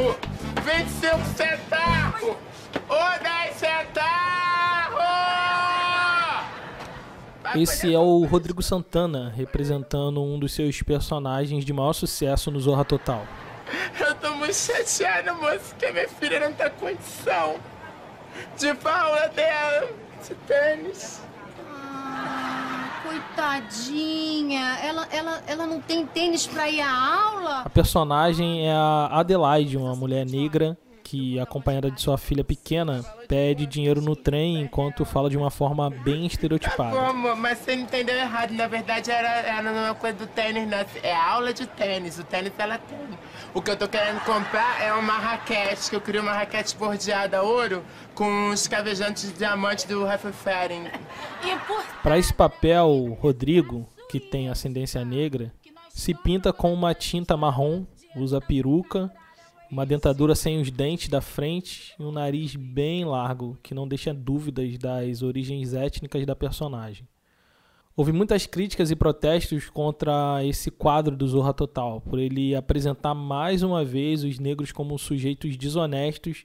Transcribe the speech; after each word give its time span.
centavos! 0.00 0.16
25 0.64 1.24
centavos! 1.36 2.36
Ô, 2.88 3.22
10 3.22 3.56
centavos! 3.56 5.00
Esse 7.56 7.92
é 7.92 7.98
o 7.98 8.24
Rodrigo 8.24 8.62
Santana, 8.62 9.32
representando 9.36 10.22
um 10.22 10.38
dos 10.38 10.54
seus 10.54 10.80
personagens 10.82 11.64
de 11.64 11.72
maior 11.72 11.92
sucesso 11.92 12.50
no 12.50 12.60
Zorra 12.60 12.84
Total. 12.84 13.26
Eu 13.98 14.14
tô 14.14 14.30
muito 14.36 14.54
chateada, 14.54 15.34
moço, 15.34 15.74
que 15.76 15.86
a 15.86 15.92
minha 15.92 16.08
filha 16.08 16.40
não 16.40 16.52
tá 16.52 16.70
com 16.70 16.86
condição 16.86 17.56
de 18.56 18.74
falar 18.76 19.28
dela, 19.28 19.88
de 20.26 20.34
tênis. 20.46 21.20
Coitadinha. 23.10 24.78
Ela, 24.84 25.08
ela, 25.10 25.42
ela 25.48 25.66
não 25.66 25.80
tem 25.80 26.06
tênis 26.06 26.46
pra 26.46 26.70
ir 26.70 26.80
à 26.80 26.88
aula? 26.88 27.62
A 27.64 27.70
personagem 27.70 28.68
é 28.68 28.72
a 28.72 29.08
Adelaide, 29.10 29.76
uma 29.76 29.96
mulher 29.96 30.24
negra 30.24 30.78
que, 31.10 31.40
acompanhada 31.40 31.90
de 31.90 32.00
sua 32.00 32.16
filha 32.16 32.44
pequena, 32.44 33.02
pede 33.26 33.66
dinheiro 33.66 34.00
no 34.00 34.14
trem 34.14 34.60
enquanto 34.60 35.04
fala 35.04 35.28
de 35.28 35.36
uma 35.36 35.50
forma 35.50 35.90
bem 35.90 36.24
estereotipada. 36.24 36.96
Como? 36.96 37.34
Mas 37.34 37.58
você 37.58 37.74
entendeu 37.74 38.14
errado. 38.14 38.52
Na 38.52 38.68
verdade, 38.68 39.10
era, 39.10 39.28
era 39.28 39.72
uma 39.72 39.94
coisa 39.96 40.18
do 40.18 40.28
tênis, 40.28 40.68
não. 40.68 40.78
É 41.02 41.12
aula 41.12 41.52
de 41.52 41.66
tênis. 41.66 42.16
O 42.20 42.22
tênis 42.22 42.52
ela 42.56 42.78
tem. 42.78 42.96
O 43.52 43.60
que 43.60 43.72
eu 43.72 43.76
tô 43.76 43.88
querendo 43.88 44.20
comprar 44.20 44.80
é 44.80 44.92
uma 44.92 45.14
raquete, 45.14 45.90
que 45.90 45.96
eu 45.96 46.00
queria 46.00 46.22
uma 46.22 46.32
raquete 46.32 46.76
bordeada 46.76 47.42
ouro 47.42 47.82
com 48.14 48.50
os 48.50 48.68
cavejantes 48.68 49.32
de 49.32 49.38
diamante 49.38 49.88
do 49.88 50.04
Raffenfering. 50.04 50.84
por... 51.66 51.82
Para 52.04 52.18
esse 52.18 52.32
papel, 52.32 53.18
Rodrigo, 53.20 53.84
que 54.08 54.20
tem 54.20 54.48
ascendência 54.48 55.04
negra, 55.04 55.52
se 55.88 56.14
pinta 56.14 56.52
com 56.52 56.72
uma 56.72 56.94
tinta 56.94 57.36
marrom, 57.36 57.84
usa 58.14 58.40
peruca 58.40 59.12
uma 59.70 59.86
dentadura 59.86 60.34
sem 60.34 60.60
os 60.60 60.70
dentes 60.70 61.08
da 61.08 61.20
frente 61.20 61.94
e 61.98 62.02
um 62.02 62.10
nariz 62.10 62.56
bem 62.56 63.04
largo, 63.04 63.56
que 63.62 63.72
não 63.72 63.86
deixa 63.86 64.12
dúvidas 64.12 64.76
das 64.76 65.22
origens 65.22 65.72
étnicas 65.72 66.26
da 66.26 66.34
personagem. 66.34 67.06
Houve 67.96 68.12
muitas 68.12 68.46
críticas 68.46 68.90
e 68.90 68.96
protestos 68.96 69.68
contra 69.70 70.44
esse 70.44 70.70
quadro 70.70 71.16
do 71.16 71.28
Zorra 71.28 71.52
Total, 71.52 72.00
por 72.00 72.18
ele 72.18 72.54
apresentar 72.54 73.14
mais 73.14 73.62
uma 73.62 73.84
vez 73.84 74.24
os 74.24 74.38
negros 74.38 74.72
como 74.72 74.98
sujeitos 74.98 75.56
desonestos 75.56 76.44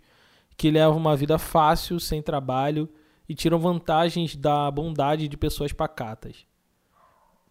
que 0.58 0.70
levam 0.70 0.98
uma 0.98 1.16
vida 1.16 1.38
fácil, 1.38 2.00
sem 2.00 2.22
trabalho 2.22 2.88
e 3.28 3.34
tiram 3.34 3.58
vantagens 3.58 4.36
da 4.36 4.70
bondade 4.70 5.28
de 5.28 5.38
pessoas 5.38 5.74
pacatas. 5.74 6.46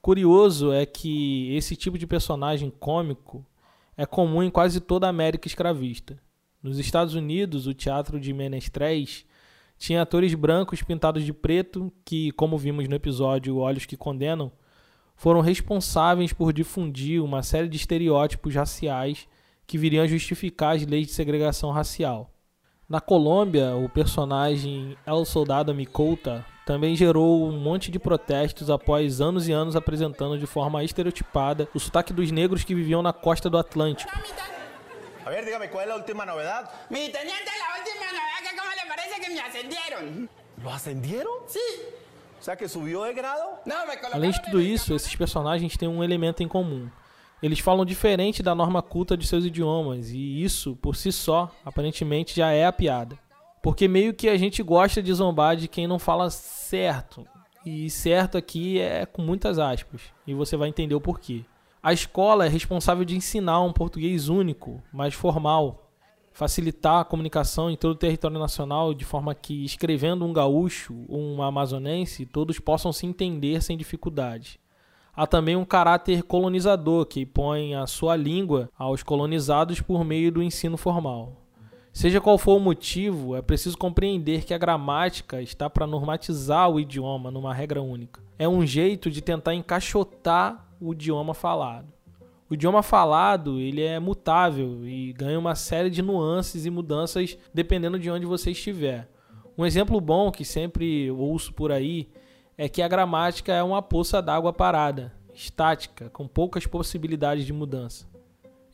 Curioso 0.00 0.70
é 0.70 0.86
que 0.86 1.54
esse 1.56 1.74
tipo 1.74 1.98
de 1.98 2.06
personagem 2.06 2.70
cômico 2.70 3.44
é 3.96 4.04
comum 4.06 4.42
em 4.42 4.50
quase 4.50 4.80
toda 4.80 5.06
a 5.06 5.10
América 5.10 5.46
escravista. 5.46 6.18
Nos 6.62 6.78
Estados 6.78 7.14
Unidos, 7.14 7.66
o 7.66 7.74
teatro 7.74 8.18
de 8.18 8.32
menestréis 8.32 9.24
tinha 9.76 10.02
atores 10.02 10.34
brancos 10.34 10.82
pintados 10.82 11.24
de 11.24 11.32
preto 11.32 11.92
que, 12.04 12.30
como 12.32 12.56
vimos 12.56 12.88
no 12.88 12.94
episódio 12.94 13.58
Olhos 13.58 13.86
que 13.86 13.96
Condenam, 13.96 14.50
foram 15.16 15.40
responsáveis 15.40 16.32
por 16.32 16.52
difundir 16.52 17.22
uma 17.22 17.42
série 17.42 17.68
de 17.68 17.76
estereótipos 17.76 18.54
raciais 18.54 19.28
que 19.66 19.78
viriam 19.78 20.04
a 20.04 20.06
justificar 20.06 20.76
as 20.76 20.86
leis 20.86 21.06
de 21.06 21.12
segregação 21.12 21.70
racial. 21.70 22.30
Na 22.88 23.00
Colômbia, 23.00 23.74
o 23.76 23.88
personagem 23.88 24.96
El 25.06 25.24
Soldado 25.24 25.74
Micolta 25.74 26.44
também 26.64 26.96
gerou 26.96 27.46
um 27.46 27.58
monte 27.58 27.90
de 27.90 27.98
protestos 27.98 28.70
após 28.70 29.20
anos 29.20 29.48
e 29.48 29.52
anos 29.52 29.76
apresentando 29.76 30.38
de 30.38 30.46
forma 30.46 30.82
estereotipada 30.82 31.68
o 31.74 31.80
sotaque 31.80 32.12
dos 32.12 32.30
negros 32.30 32.64
que 32.64 32.74
viviam 32.74 33.02
na 33.02 33.12
costa 33.12 33.50
do 33.50 33.58
Atlântico. 33.58 34.10
A 35.24 35.30
ver, 35.30 35.44
dígame, 35.44 35.68
¿cuál 35.68 35.84
es 35.84 35.88
la 35.88 35.96
última? 35.96 36.24
Mi 36.90 37.08
teniente, 37.08 37.50
la 37.58 37.78
última 37.78 37.94
que 38.42 38.82
le 38.82 38.88
parece 38.88 39.20
que 39.20 39.30
me 39.30 39.40
ascendieron. 39.40 40.28
¿Lo 40.62 40.70
ascendieron? 40.70 41.32
Sí. 41.46 41.60
O 42.40 42.42
sea, 42.44 42.56
que 42.56 42.68
subió 42.68 43.04
de 43.04 43.14
grado? 43.14 43.58
No, 43.64 43.86
me 43.86 43.96
Além 44.12 44.30
de 44.30 44.42
tudo 44.42 44.60
isso, 44.60 44.94
esses 44.94 45.16
personagens 45.16 45.76
têm 45.76 45.88
um 45.88 46.04
elemento 46.04 46.42
em 46.42 46.48
comum. 46.48 46.90
Eles 47.42 47.58
falam 47.58 47.84
diferente 47.84 48.42
da 48.42 48.54
norma 48.54 48.82
culta 48.82 49.16
de 49.16 49.26
seus 49.26 49.44
idiomas, 49.44 50.10
e 50.10 50.42
isso, 50.42 50.76
por 50.76 50.94
si 50.94 51.10
só, 51.10 51.50
aparentemente 51.64 52.36
já 52.36 52.52
é 52.52 52.64
a 52.66 52.72
piada. 52.72 53.18
Porque 53.64 53.88
meio 53.88 54.12
que 54.12 54.28
a 54.28 54.36
gente 54.36 54.62
gosta 54.62 55.02
de 55.02 55.10
zombar 55.14 55.56
de 55.56 55.68
quem 55.68 55.86
não 55.86 55.98
fala 55.98 56.28
certo. 56.28 57.26
E 57.64 57.88
certo 57.88 58.36
aqui 58.36 58.78
é 58.78 59.06
com 59.06 59.22
muitas 59.22 59.58
aspas, 59.58 60.02
e 60.26 60.34
você 60.34 60.54
vai 60.54 60.68
entender 60.68 60.94
o 60.94 61.00
porquê. 61.00 61.46
A 61.82 61.90
escola 61.90 62.44
é 62.44 62.48
responsável 62.50 63.06
de 63.06 63.16
ensinar 63.16 63.62
um 63.62 63.72
português 63.72 64.28
único, 64.28 64.82
mais 64.92 65.14
formal, 65.14 65.90
facilitar 66.30 67.00
a 67.00 67.04
comunicação 67.06 67.70
em 67.70 67.76
todo 67.76 67.92
o 67.92 67.98
território 67.98 68.38
nacional 68.38 68.92
de 68.92 69.06
forma 69.06 69.34
que, 69.34 69.64
escrevendo 69.64 70.26
um 70.26 70.32
gaúcho 70.34 71.06
ou 71.08 71.18
um 71.18 71.42
amazonense, 71.42 72.26
todos 72.26 72.58
possam 72.58 72.92
se 72.92 73.06
entender 73.06 73.62
sem 73.62 73.78
dificuldade. 73.78 74.60
Há 75.16 75.26
também 75.26 75.56
um 75.56 75.64
caráter 75.64 76.22
colonizador 76.22 77.06
que 77.06 77.24
põe 77.24 77.74
a 77.74 77.86
sua 77.86 78.14
língua 78.14 78.68
aos 78.76 79.02
colonizados 79.02 79.80
por 79.80 80.04
meio 80.04 80.30
do 80.30 80.42
ensino 80.42 80.76
formal. 80.76 81.43
Seja 81.94 82.20
qual 82.20 82.36
for 82.36 82.56
o 82.56 82.60
motivo, 82.60 83.36
é 83.36 83.40
preciso 83.40 83.78
compreender 83.78 84.44
que 84.44 84.52
a 84.52 84.58
gramática 84.58 85.40
está 85.40 85.70
para 85.70 85.86
normatizar 85.86 86.68
o 86.68 86.80
idioma 86.80 87.30
numa 87.30 87.54
regra 87.54 87.80
única. 87.80 88.20
É 88.36 88.48
um 88.48 88.66
jeito 88.66 89.08
de 89.08 89.22
tentar 89.22 89.54
encaixotar 89.54 90.66
o 90.80 90.92
idioma 90.92 91.34
falado. 91.34 91.86
O 92.50 92.54
idioma 92.54 92.82
falado 92.82 93.60
ele 93.60 93.80
é 93.80 94.00
mutável 94.00 94.84
e 94.84 95.12
ganha 95.12 95.38
uma 95.38 95.54
série 95.54 95.88
de 95.88 96.02
nuances 96.02 96.66
e 96.66 96.70
mudanças 96.70 97.38
dependendo 97.54 97.96
de 97.96 98.10
onde 98.10 98.26
você 98.26 98.50
estiver. 98.50 99.08
Um 99.56 99.64
exemplo 99.64 100.00
bom 100.00 100.32
que 100.32 100.44
sempre 100.44 101.08
ouço 101.12 101.54
por 101.54 101.70
aí 101.70 102.08
é 102.58 102.68
que 102.68 102.82
a 102.82 102.88
gramática 102.88 103.52
é 103.52 103.62
uma 103.62 103.80
poça 103.80 104.20
d'água 104.20 104.52
parada, 104.52 105.12
estática, 105.32 106.10
com 106.10 106.26
poucas 106.26 106.66
possibilidades 106.66 107.46
de 107.46 107.52
mudança. 107.52 108.04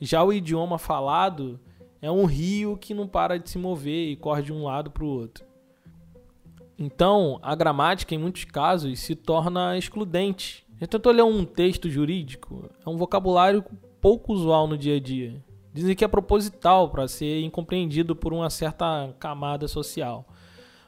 Já 0.01 0.25
o 0.25 0.33
idioma 0.33 0.79
falado 0.79 1.61
é 2.03 2.11
um 2.11 2.25
rio 2.25 2.77
que 2.77 2.95
não 2.95 3.07
para 3.07 3.39
de 3.39 3.51
se 3.51 3.59
mover 3.59 4.11
e 4.11 4.17
corre 4.17 4.43
de 4.43 4.53
um 4.53 4.65
lado 4.65 4.91
para 4.91 5.05
o 5.05 5.09
outro. 5.09 5.45
Então, 6.79 7.39
a 7.43 7.55
gramática, 7.55 8.15
em 8.15 8.19
muitos 8.19 8.45
casos, 8.45 8.99
se 9.01 9.15
torna 9.15 9.77
excludente. 9.77 10.67
Já 10.81 10.87
tentou 10.87 11.13
ler 11.13 11.23
um 11.23 11.45
texto 11.45 11.91
jurídico? 11.91 12.71
É 12.85 12.89
um 12.89 12.97
vocabulário 12.97 13.63
pouco 14.01 14.33
usual 14.33 14.67
no 14.67 14.79
dia 14.79 14.97
a 14.97 15.01
dia. 15.01 15.45
Dizem 15.75 15.95
que 15.95 16.05
é 16.05 16.09
proposital 16.09 16.89
para 16.89 17.07
ser 17.07 17.43
incompreendido 17.43 18.17
por 18.17 18.33
uma 18.33 18.49
certa 18.49 19.15
camada 19.19 19.69
social. 19.69 20.27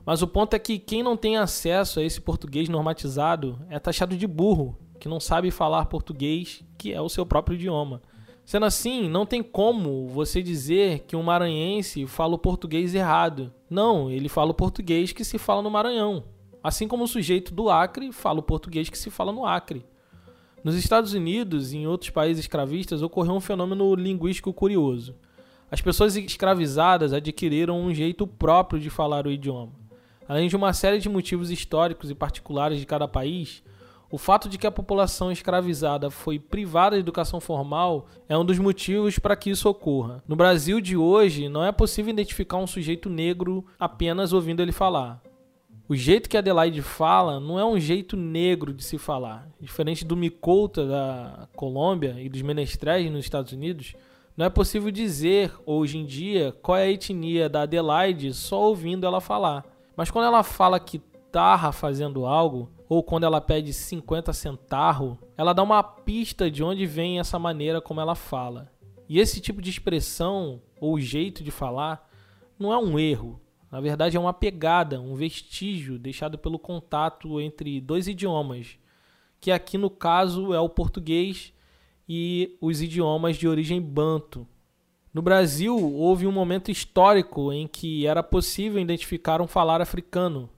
Mas 0.04 0.22
o 0.22 0.26
ponto 0.26 0.54
é 0.54 0.58
que 0.58 0.78
quem 0.78 1.02
não 1.02 1.16
tem 1.16 1.36
acesso 1.36 2.00
a 2.00 2.02
esse 2.02 2.20
português 2.20 2.68
normatizado 2.68 3.60
é 3.68 3.78
taxado 3.78 4.16
de 4.16 4.26
burro, 4.26 4.76
que 4.98 5.08
não 5.08 5.20
sabe 5.20 5.50
falar 5.50 5.86
português, 5.86 6.64
que 6.78 6.92
é 6.92 7.00
o 7.00 7.08
seu 7.08 7.26
próprio 7.26 7.54
idioma. 7.54 8.00
Sendo 8.44 8.66
assim, 8.66 9.08
não 9.08 9.24
tem 9.24 9.42
como 9.42 10.08
você 10.08 10.42
dizer 10.42 11.00
que 11.00 11.16
um 11.16 11.22
maranhense 11.22 12.06
fala 12.06 12.34
o 12.34 12.38
português 12.38 12.94
errado. 12.94 13.52
Não, 13.70 14.10
ele 14.10 14.28
fala 14.28 14.50
o 14.50 14.54
português 14.54 15.12
que 15.12 15.24
se 15.24 15.38
fala 15.38 15.62
no 15.62 15.70
Maranhão. 15.70 16.24
Assim 16.62 16.86
como 16.86 17.04
o 17.04 17.08
sujeito 17.08 17.54
do 17.54 17.70
Acre 17.70 18.12
fala 18.12 18.40
o 18.40 18.42
português 18.42 18.88
que 18.88 18.98
se 18.98 19.10
fala 19.10 19.32
no 19.32 19.46
Acre. 19.46 19.84
Nos 20.62 20.76
Estados 20.76 21.12
Unidos 21.12 21.72
e 21.72 21.78
em 21.78 21.86
outros 21.86 22.10
países 22.10 22.44
escravistas 22.44 23.02
ocorreu 23.02 23.34
um 23.34 23.40
fenômeno 23.40 23.94
linguístico 23.94 24.52
curioso. 24.52 25.16
As 25.70 25.80
pessoas 25.80 26.14
escravizadas 26.16 27.12
adquiriram 27.12 27.80
um 27.80 27.92
jeito 27.94 28.26
próprio 28.26 28.78
de 28.78 28.90
falar 28.90 29.26
o 29.26 29.30
idioma. 29.30 29.72
Além 30.28 30.48
de 30.48 30.54
uma 30.54 30.72
série 30.72 30.98
de 30.98 31.08
motivos 31.08 31.50
históricos 31.50 32.10
e 32.10 32.14
particulares 32.14 32.78
de 32.78 32.86
cada 32.86 33.08
país, 33.08 33.62
o 34.12 34.18
fato 34.18 34.46
de 34.46 34.58
que 34.58 34.66
a 34.66 34.70
população 34.70 35.32
escravizada 35.32 36.10
foi 36.10 36.38
privada 36.38 36.96
de 36.96 37.00
educação 37.00 37.40
formal 37.40 38.06
é 38.28 38.36
um 38.36 38.44
dos 38.44 38.58
motivos 38.58 39.18
para 39.18 39.34
que 39.34 39.48
isso 39.48 39.66
ocorra. 39.66 40.22
No 40.28 40.36
Brasil 40.36 40.82
de 40.82 40.98
hoje, 40.98 41.48
não 41.48 41.64
é 41.64 41.72
possível 41.72 42.12
identificar 42.12 42.58
um 42.58 42.66
sujeito 42.66 43.08
negro 43.08 43.64
apenas 43.80 44.34
ouvindo 44.34 44.60
ele 44.60 44.70
falar. 44.70 45.22
O 45.88 45.96
jeito 45.96 46.28
que 46.28 46.36
Adelaide 46.36 46.82
fala 46.82 47.40
não 47.40 47.58
é 47.58 47.64
um 47.64 47.80
jeito 47.80 48.14
negro 48.14 48.74
de 48.74 48.84
se 48.84 48.98
falar. 48.98 49.48
Diferente 49.58 50.04
do 50.04 50.14
Micolta 50.14 50.86
da 50.86 51.48
Colômbia 51.56 52.16
e 52.18 52.28
dos 52.28 52.42
Menestréis 52.42 53.10
nos 53.10 53.24
Estados 53.24 53.52
Unidos, 53.52 53.94
não 54.36 54.44
é 54.44 54.50
possível 54.50 54.90
dizer 54.90 55.54
hoje 55.64 55.96
em 55.96 56.04
dia 56.04 56.54
qual 56.60 56.76
é 56.76 56.82
a 56.82 56.90
etnia 56.90 57.48
da 57.48 57.62
Adelaide 57.62 58.34
só 58.34 58.60
ouvindo 58.60 59.06
ela 59.06 59.22
falar. 59.22 59.64
Mas 59.96 60.10
quando 60.10 60.26
ela 60.26 60.42
fala 60.42 60.78
que 60.78 61.00
tarra 61.32 61.72
fazendo 61.72 62.26
algo, 62.26 62.68
ou 62.92 63.02
quando 63.02 63.24
ela 63.24 63.40
pede 63.40 63.72
50 63.72 64.34
centavos, 64.34 65.16
ela 65.34 65.54
dá 65.54 65.62
uma 65.62 65.82
pista 65.82 66.50
de 66.50 66.62
onde 66.62 66.84
vem 66.84 67.18
essa 67.18 67.38
maneira 67.38 67.80
como 67.80 68.02
ela 68.02 68.14
fala. 68.14 68.70
E 69.08 69.18
esse 69.18 69.40
tipo 69.40 69.62
de 69.62 69.70
expressão 69.70 70.60
ou 70.78 71.00
jeito 71.00 71.42
de 71.42 71.50
falar 71.50 72.06
não 72.58 72.70
é 72.70 72.76
um 72.76 72.98
erro. 72.98 73.40
Na 73.70 73.80
verdade, 73.80 74.18
é 74.18 74.20
uma 74.20 74.34
pegada, 74.34 75.00
um 75.00 75.14
vestígio 75.14 75.98
deixado 75.98 76.36
pelo 76.36 76.58
contato 76.58 77.40
entre 77.40 77.80
dois 77.80 78.06
idiomas, 78.06 78.76
que 79.40 79.50
aqui 79.50 79.78
no 79.78 79.88
caso 79.88 80.52
é 80.52 80.60
o 80.60 80.68
português 80.68 81.50
e 82.06 82.58
os 82.60 82.82
idiomas 82.82 83.38
de 83.38 83.48
origem 83.48 83.80
banto. 83.80 84.46
No 85.14 85.22
Brasil, 85.22 85.74
houve 85.78 86.26
um 86.26 86.32
momento 86.32 86.70
histórico 86.70 87.50
em 87.54 87.66
que 87.66 88.06
era 88.06 88.22
possível 88.22 88.78
identificar 88.78 89.40
um 89.40 89.46
falar 89.46 89.80
africano, 89.80 90.50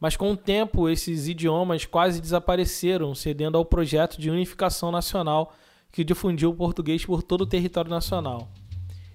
mas 0.00 0.16
com 0.16 0.32
o 0.32 0.36
tempo 0.36 0.88
esses 0.88 1.28
idiomas 1.28 1.84
quase 1.84 2.20
desapareceram, 2.20 3.14
cedendo 3.14 3.56
ao 3.56 3.64
projeto 3.64 4.20
de 4.20 4.30
unificação 4.30 4.90
nacional 4.90 5.54
que 5.90 6.04
difundiu 6.04 6.50
o 6.50 6.54
português 6.54 7.04
por 7.04 7.22
todo 7.22 7.42
o 7.42 7.46
território 7.46 7.90
nacional. 7.90 8.48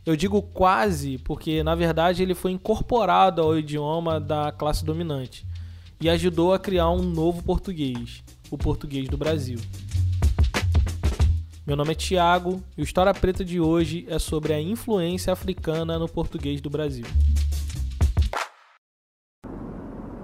Eu 0.03 0.15
digo 0.15 0.41
quase 0.41 1.19
porque, 1.19 1.61
na 1.61 1.75
verdade, 1.75 2.23
ele 2.23 2.33
foi 2.33 2.51
incorporado 2.51 3.41
ao 3.41 3.57
idioma 3.57 4.19
da 4.19 4.51
classe 4.51 4.83
dominante 4.83 5.45
e 5.99 6.09
ajudou 6.09 6.53
a 6.53 6.59
criar 6.59 6.89
um 6.89 7.03
novo 7.03 7.43
português, 7.43 8.23
o 8.49 8.57
português 8.57 9.07
do 9.07 9.17
Brasil. 9.17 9.59
Meu 11.67 11.75
nome 11.75 11.91
é 11.91 11.95
Tiago 11.95 12.63
e 12.75 12.81
o 12.81 12.83
História 12.83 13.13
Preta 13.13 13.45
de 13.45 13.59
hoje 13.59 14.03
é 14.09 14.17
sobre 14.17 14.51
a 14.51 14.59
influência 14.59 15.31
africana 15.31 15.99
no 15.99 16.09
português 16.09 16.59
do 16.59 16.71
Brasil. 16.71 17.05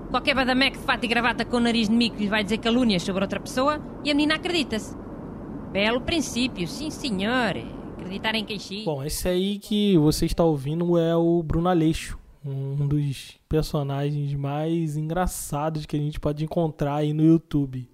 Qualquer 0.10 0.34
badameque 0.34 0.78
de 0.78 0.84
fato 0.86 1.04
e 1.04 1.08
gravata 1.08 1.44
com 1.44 1.58
o 1.58 1.60
nariz 1.60 1.90
de 1.90 1.96
mico 1.96 2.16
lhe 2.18 2.30
vai 2.30 2.42
dizer 2.42 2.60
calúnias 2.60 3.04
sobre 3.04 3.24
outra 3.24 3.40
pessoa 3.40 3.82
e 4.06 4.12
a 4.12 4.16
menina 4.16 4.36
acredita-se. 4.36 4.96
Belo 5.72 6.00
princípio, 6.00 6.66
sim 6.66 6.90
senhor. 6.90 7.58
Acreditar 7.98 8.34
em 8.34 8.46
quem 8.46 8.58
xi. 8.58 8.86
Bom, 8.86 9.04
esse 9.04 9.28
aí 9.28 9.60
que 9.60 9.98
você 9.98 10.26
está 10.26 10.46
ouvindo 10.46 10.98
é 10.98 11.14
o 11.14 11.44
Bruno 11.44 11.68
Aleixo, 11.68 12.18
um 12.46 12.88
dos 12.88 13.38
personagens 13.50 14.34
mais 14.34 14.96
engraçados 14.96 15.86
que 15.86 15.98
a 15.98 16.00
gente 16.00 16.22
pode 16.22 16.44
encontrar 16.44 16.96
aí 16.96 17.12
no 17.12 17.24
YouTube. 17.24 17.90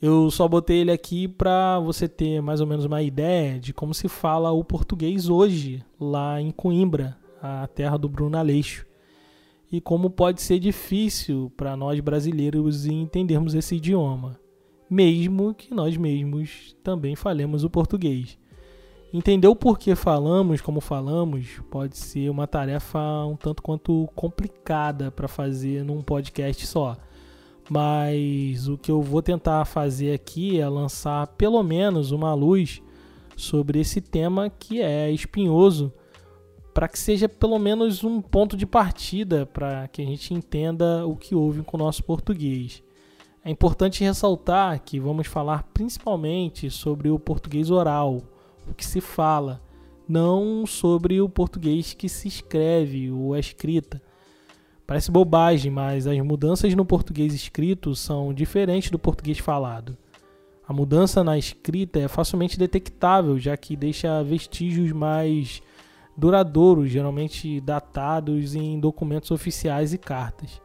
Eu 0.00 0.30
só 0.30 0.46
botei 0.46 0.78
ele 0.78 0.92
aqui 0.92 1.26
para 1.26 1.78
você 1.78 2.06
ter 2.06 2.42
mais 2.42 2.60
ou 2.60 2.66
menos 2.66 2.84
uma 2.84 3.02
ideia 3.02 3.58
de 3.58 3.72
como 3.72 3.94
se 3.94 4.08
fala 4.08 4.50
o 4.50 4.62
português 4.62 5.28
hoje 5.30 5.82
lá 5.98 6.38
em 6.40 6.50
Coimbra, 6.50 7.16
a 7.42 7.66
terra 7.66 7.96
do 7.96 8.10
Bruno 8.10 8.36
Aleixo. 8.36 8.89
E 9.70 9.80
como 9.80 10.10
pode 10.10 10.42
ser 10.42 10.58
difícil 10.58 11.52
para 11.56 11.76
nós 11.76 12.00
brasileiros 12.00 12.86
entendermos 12.86 13.54
esse 13.54 13.76
idioma, 13.76 14.38
mesmo 14.88 15.54
que 15.54 15.72
nós 15.72 15.96
mesmos 15.96 16.76
também 16.82 17.14
falemos 17.14 17.62
o 17.62 17.70
português. 17.70 18.38
Entender 19.12 19.48
o 19.48 19.56
porquê 19.56 19.94
falamos 19.94 20.60
como 20.60 20.80
falamos 20.80 21.60
pode 21.70 21.96
ser 21.96 22.30
uma 22.30 22.46
tarefa 22.46 23.24
um 23.26 23.36
tanto 23.36 23.62
quanto 23.62 24.08
complicada 24.14 25.10
para 25.10 25.26
fazer 25.26 25.84
num 25.84 26.00
podcast 26.00 26.64
só 26.66 26.96
mas 27.70 28.66
o 28.66 28.76
que 28.76 28.90
eu 28.90 29.00
vou 29.00 29.22
tentar 29.22 29.64
fazer 29.64 30.12
aqui 30.12 30.60
é 30.60 30.68
lançar 30.68 31.28
pelo 31.28 31.62
menos 31.62 32.10
uma 32.10 32.34
luz 32.34 32.82
sobre 33.36 33.78
esse 33.78 34.00
tema 34.00 34.50
que 34.50 34.82
é 34.82 35.08
espinhoso, 35.08 35.92
para 36.72 36.88
que 36.88 36.98
seja 36.98 37.28
pelo 37.28 37.58
menos 37.58 38.04
um 38.04 38.20
ponto 38.20 38.56
de 38.56 38.66
partida 38.66 39.46
para 39.46 39.88
que 39.88 40.02
a 40.02 40.04
gente 40.04 40.32
entenda 40.34 41.06
o 41.06 41.16
que 41.16 41.34
houve 41.34 41.62
com 41.62 41.76
o 41.76 41.80
nosso 41.80 42.02
português. 42.04 42.82
É 43.44 43.50
importante 43.50 44.04
ressaltar 44.04 44.80
que 44.80 45.00
vamos 45.00 45.26
falar 45.26 45.62
principalmente 45.74 46.70
sobre 46.70 47.10
o 47.10 47.18
português 47.18 47.70
oral, 47.70 48.22
o 48.68 48.74
que 48.74 48.84
se 48.84 49.00
fala, 49.00 49.60
não 50.08 50.66
sobre 50.66 51.20
o 51.20 51.28
português 51.28 51.94
que 51.94 52.08
se 52.08 52.28
escreve 52.28 53.10
ou 53.10 53.34
é 53.34 53.40
escrita 53.40 54.00
Parece 54.90 55.08
bobagem, 55.08 55.70
mas 55.70 56.04
as 56.08 56.18
mudanças 56.18 56.74
no 56.74 56.84
português 56.84 57.32
escrito 57.32 57.94
são 57.94 58.34
diferentes 58.34 58.90
do 58.90 58.98
português 58.98 59.38
falado. 59.38 59.96
A 60.66 60.72
mudança 60.72 61.22
na 61.22 61.38
escrita 61.38 62.00
é 62.00 62.08
facilmente 62.08 62.58
detectável, 62.58 63.38
já 63.38 63.56
que 63.56 63.76
deixa 63.76 64.20
vestígios 64.24 64.90
mais 64.90 65.62
duradouros, 66.20 66.90
geralmente 66.90 67.60
datados 67.62 68.54
em 68.54 68.78
documentos 68.78 69.30
oficiais 69.30 69.94
e 69.94 69.98
cartas. 69.98 70.60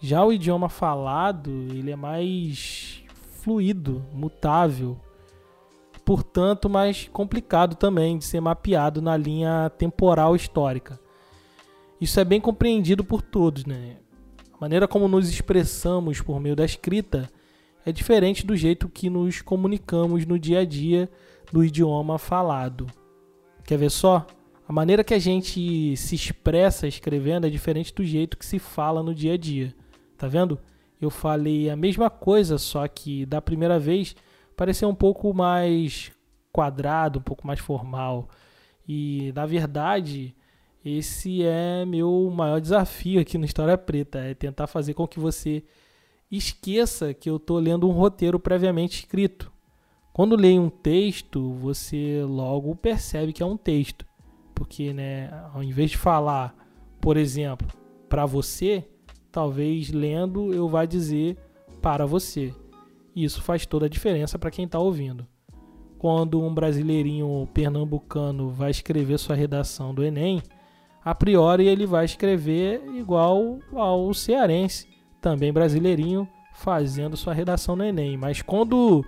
Já 0.00 0.24
o 0.24 0.32
idioma 0.32 0.68
falado, 0.68 1.50
ele 1.70 1.92
é 1.92 1.96
mais 1.96 3.04
fluido, 3.40 4.04
mutável, 4.12 5.00
portanto 6.04 6.68
mais 6.68 7.08
complicado 7.08 7.76
também 7.76 8.18
de 8.18 8.24
ser 8.24 8.40
mapeado 8.40 9.00
na 9.00 9.16
linha 9.16 9.70
temporal 9.78 10.34
histórica. 10.34 10.98
Isso 12.00 12.18
é 12.18 12.24
bem 12.24 12.40
compreendido 12.40 13.04
por 13.04 13.22
todos, 13.22 13.64
né? 13.64 13.98
A 14.52 14.60
maneira 14.60 14.88
como 14.88 15.06
nos 15.06 15.30
expressamos 15.30 16.20
por 16.20 16.40
meio 16.40 16.56
da 16.56 16.64
escrita 16.64 17.30
é 17.84 17.92
diferente 17.92 18.44
do 18.44 18.56
jeito 18.56 18.88
que 18.88 19.08
nos 19.08 19.40
comunicamos 19.40 20.26
no 20.26 20.36
dia 20.36 20.60
a 20.60 20.64
dia 20.64 21.08
no 21.52 21.64
idioma 21.64 22.18
falado. 22.18 22.88
Quer 23.64 23.78
ver 23.78 23.90
só? 23.90 24.26
A 24.68 24.72
maneira 24.72 25.04
que 25.04 25.14
a 25.14 25.18
gente 25.18 25.96
se 25.96 26.14
expressa 26.16 26.88
escrevendo 26.88 27.46
é 27.46 27.50
diferente 27.50 27.94
do 27.94 28.04
jeito 28.04 28.36
que 28.36 28.44
se 28.44 28.58
fala 28.58 29.00
no 29.00 29.14
dia 29.14 29.34
a 29.34 29.36
dia. 29.36 29.72
Tá 30.18 30.26
vendo? 30.26 30.58
Eu 31.00 31.08
falei 31.08 31.70
a 31.70 31.76
mesma 31.76 32.10
coisa, 32.10 32.58
só 32.58 32.86
que 32.88 33.24
da 33.26 33.40
primeira 33.40 33.78
vez 33.78 34.16
pareceu 34.56 34.88
um 34.88 34.94
pouco 34.94 35.32
mais 35.32 36.10
quadrado, 36.50 37.20
um 37.20 37.22
pouco 37.22 37.46
mais 37.46 37.60
formal. 37.60 38.28
E 38.88 39.30
na 39.36 39.46
verdade, 39.46 40.34
esse 40.84 41.44
é 41.44 41.84
meu 41.84 42.32
maior 42.34 42.60
desafio 42.60 43.20
aqui 43.20 43.38
no 43.38 43.44
História 43.44 43.78
Preta, 43.78 44.18
é 44.18 44.34
tentar 44.34 44.66
fazer 44.66 44.94
com 44.94 45.06
que 45.06 45.20
você 45.20 45.62
esqueça 46.28 47.14
que 47.14 47.30
eu 47.30 47.36
estou 47.36 47.58
lendo 47.58 47.88
um 47.88 47.92
roteiro 47.92 48.40
previamente 48.40 49.00
escrito. 49.00 49.52
Quando 50.12 50.34
leio 50.34 50.62
um 50.62 50.70
texto, 50.70 51.52
você 51.54 52.24
logo 52.24 52.74
percebe 52.74 53.32
que 53.32 53.42
é 53.42 53.46
um 53.46 53.56
texto, 53.56 54.04
porque, 54.56 54.94
né, 54.94 55.30
ao 55.52 55.62
invés 55.62 55.90
de 55.90 55.98
falar, 55.98 56.56
por 56.98 57.18
exemplo, 57.18 57.68
para 58.08 58.24
você, 58.24 58.82
talvez 59.30 59.90
lendo 59.92 60.52
eu 60.52 60.66
vá 60.66 60.86
dizer 60.86 61.36
para 61.82 62.06
você. 62.06 62.54
Isso 63.14 63.42
faz 63.42 63.66
toda 63.66 63.84
a 63.84 63.88
diferença 63.88 64.38
para 64.38 64.50
quem 64.50 64.64
está 64.64 64.78
ouvindo. 64.78 65.26
Quando 65.98 66.42
um 66.42 66.52
brasileirinho 66.52 67.46
pernambucano 67.52 68.48
vai 68.48 68.70
escrever 68.70 69.18
sua 69.18 69.36
redação 69.36 69.94
do 69.94 70.02
Enem, 70.02 70.42
a 71.04 71.14
priori 71.14 71.68
ele 71.68 71.86
vai 71.86 72.06
escrever 72.06 72.82
igual 72.94 73.58
ao 73.74 74.12
cearense, 74.14 74.88
também 75.20 75.52
brasileirinho, 75.52 76.26
fazendo 76.54 77.16
sua 77.16 77.34
redação 77.34 77.76
no 77.76 77.84
Enem. 77.84 78.16
Mas 78.16 78.40
quando 78.40 79.04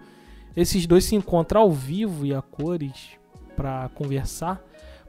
esses 0.54 0.86
dois 0.86 1.04
se 1.04 1.16
encontram 1.16 1.62
ao 1.62 1.72
vivo 1.72 2.26
e 2.26 2.34
a 2.34 2.42
cores 2.42 3.18
para 3.56 3.88
conversar, 3.94 4.62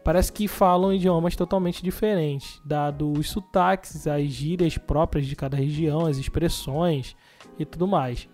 parece 0.10 0.34
que 0.34 0.48
falam 0.48 0.92
idiomas 0.92 1.36
totalmente 1.36 1.84
diferentes, 1.84 2.60
dado 2.66 3.12
os 3.12 3.30
sotaques, 3.30 4.08
as 4.08 4.24
gírias 4.24 4.76
próprias 4.76 5.28
de 5.28 5.36
cada 5.36 5.56
região, 5.56 6.08
as 6.08 6.18
expressões 6.18 7.16
e 7.60 7.64
tudo 7.64 7.88
mais. 7.88 8.28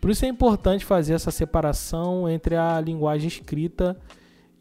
Por 0.00 0.10
isso 0.10 0.24
é 0.24 0.28
importante 0.28 0.84
fazer 0.84 1.14
essa 1.14 1.30
separação 1.30 2.28
entre 2.28 2.56
a 2.56 2.80
linguagem 2.80 3.28
escrita 3.28 3.96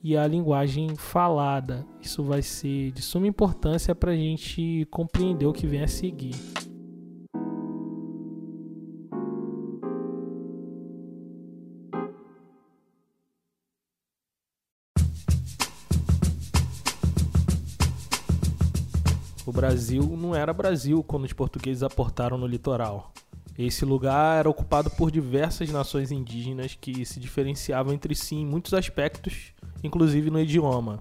e 0.03 0.15
a 0.15 0.27
linguagem 0.27 0.95
falada. 0.95 1.83
Isso 2.00 2.22
vai 2.22 2.43
ser 2.43 2.91
de 2.91 3.01
suma 3.01 3.25
importância 3.25 3.95
para 3.95 4.12
a 4.12 4.15
gente 4.15 4.88
compreender 4.91 5.48
o 5.48 5.53
que 5.53 5.65
vem 5.65 5.81
a 5.81 5.88
seguir. 5.88 6.36
Brasil 19.63 20.03
não 20.20 20.36
era 20.36 20.51
Brasil 20.51 21.01
quando 21.01 21.24
os 21.24 21.32
portugueses 21.32 21.84
aportaram 21.84 22.38
no 22.38 22.46
litoral. 22.46 23.13
Esse 23.58 23.86
lugar 23.86 24.39
era 24.39 24.50
ocupado 24.50 24.89
por 24.89 25.10
diversas 25.10 25.70
nações 25.70 26.12
indígenas 26.12 26.77
que 26.79 27.05
se 27.05 27.17
diferenciavam 27.17 27.93
entre 27.93 28.13
si 28.13 28.36
em 28.36 28.46
muitos 28.46 28.74
aspectos 28.74 29.53
inclusive 29.82 30.29
no 30.29 30.41
idioma. 30.41 31.00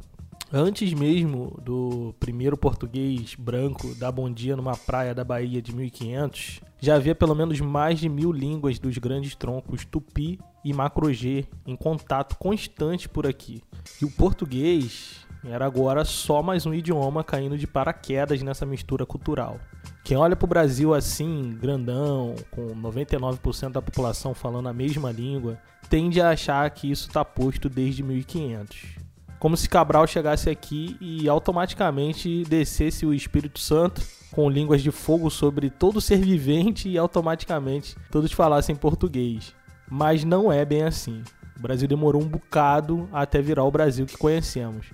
Antes 0.52 0.94
mesmo 0.94 1.58
do 1.60 2.14
primeiro 2.20 2.56
português 2.56 3.34
branco 3.34 3.96
dar 3.96 4.12
bom 4.12 4.30
dia 4.30 4.54
numa 4.54 4.76
praia 4.76 5.12
da 5.12 5.24
Bahia 5.24 5.60
de 5.60 5.74
1500, 5.74 6.60
já 6.78 6.94
havia 6.94 7.16
pelo 7.16 7.34
menos 7.34 7.58
mais 7.60 7.98
de 7.98 8.08
mil 8.08 8.30
línguas 8.30 8.78
dos 8.78 8.96
grandes 8.96 9.34
troncos 9.34 9.84
tupi 9.84 10.38
e 10.64 10.72
macrogê 10.72 11.46
em 11.66 11.74
contato 11.74 12.36
constante 12.38 13.08
por 13.08 13.26
aqui. 13.26 13.60
E 14.00 14.04
o 14.04 14.10
português 14.12 15.26
era 15.44 15.66
agora 15.66 16.04
só 16.04 16.42
mais 16.42 16.66
um 16.66 16.72
idioma 16.72 17.24
caindo 17.24 17.58
de 17.58 17.66
paraquedas 17.66 18.40
nessa 18.42 18.64
mistura 18.64 19.04
cultural. 19.04 19.58
Quem 20.04 20.16
olha 20.16 20.36
para 20.36 20.44
o 20.44 20.48
Brasil 20.48 20.94
assim, 20.94 21.56
grandão, 21.60 22.34
com 22.50 22.68
99% 22.76 23.72
da 23.72 23.82
população 23.82 24.34
falando 24.34 24.68
a 24.68 24.72
mesma 24.72 25.10
língua, 25.10 25.58
tende 25.88 26.20
a 26.20 26.30
achar 26.30 26.68
que 26.70 26.90
isso 26.90 27.08
está 27.08 27.24
posto 27.24 27.68
desde 27.68 28.02
1500. 28.02 28.96
Como 29.38 29.56
se 29.56 29.68
Cabral 29.68 30.06
chegasse 30.06 30.48
aqui 30.48 30.96
e 31.00 31.28
automaticamente 31.28 32.44
descesse 32.44 33.04
o 33.04 33.12
Espírito 33.12 33.58
Santo 33.58 34.00
com 34.30 34.48
línguas 34.48 34.80
de 34.80 34.90
fogo 34.90 35.28
sobre 35.28 35.68
todo 35.68 36.00
ser 36.00 36.18
vivente 36.18 36.88
e 36.88 36.96
automaticamente 36.96 37.96
todos 38.10 38.32
falassem 38.32 38.76
português. 38.76 39.54
Mas 39.90 40.22
não 40.24 40.52
é 40.52 40.64
bem 40.64 40.84
assim. 40.84 41.22
O 41.58 41.60
Brasil 41.60 41.86
demorou 41.86 42.22
um 42.22 42.28
bocado 42.28 43.08
até 43.12 43.42
virar 43.42 43.64
o 43.64 43.70
Brasil 43.70 44.06
que 44.06 44.16
conhecemos. 44.16 44.86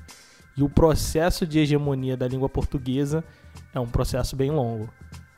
E 0.58 0.62
o 0.64 0.68
processo 0.68 1.46
de 1.46 1.60
hegemonia 1.60 2.16
da 2.16 2.26
língua 2.26 2.48
portuguesa 2.48 3.22
é 3.72 3.78
um 3.78 3.86
processo 3.86 4.34
bem 4.34 4.50
longo. 4.50 4.88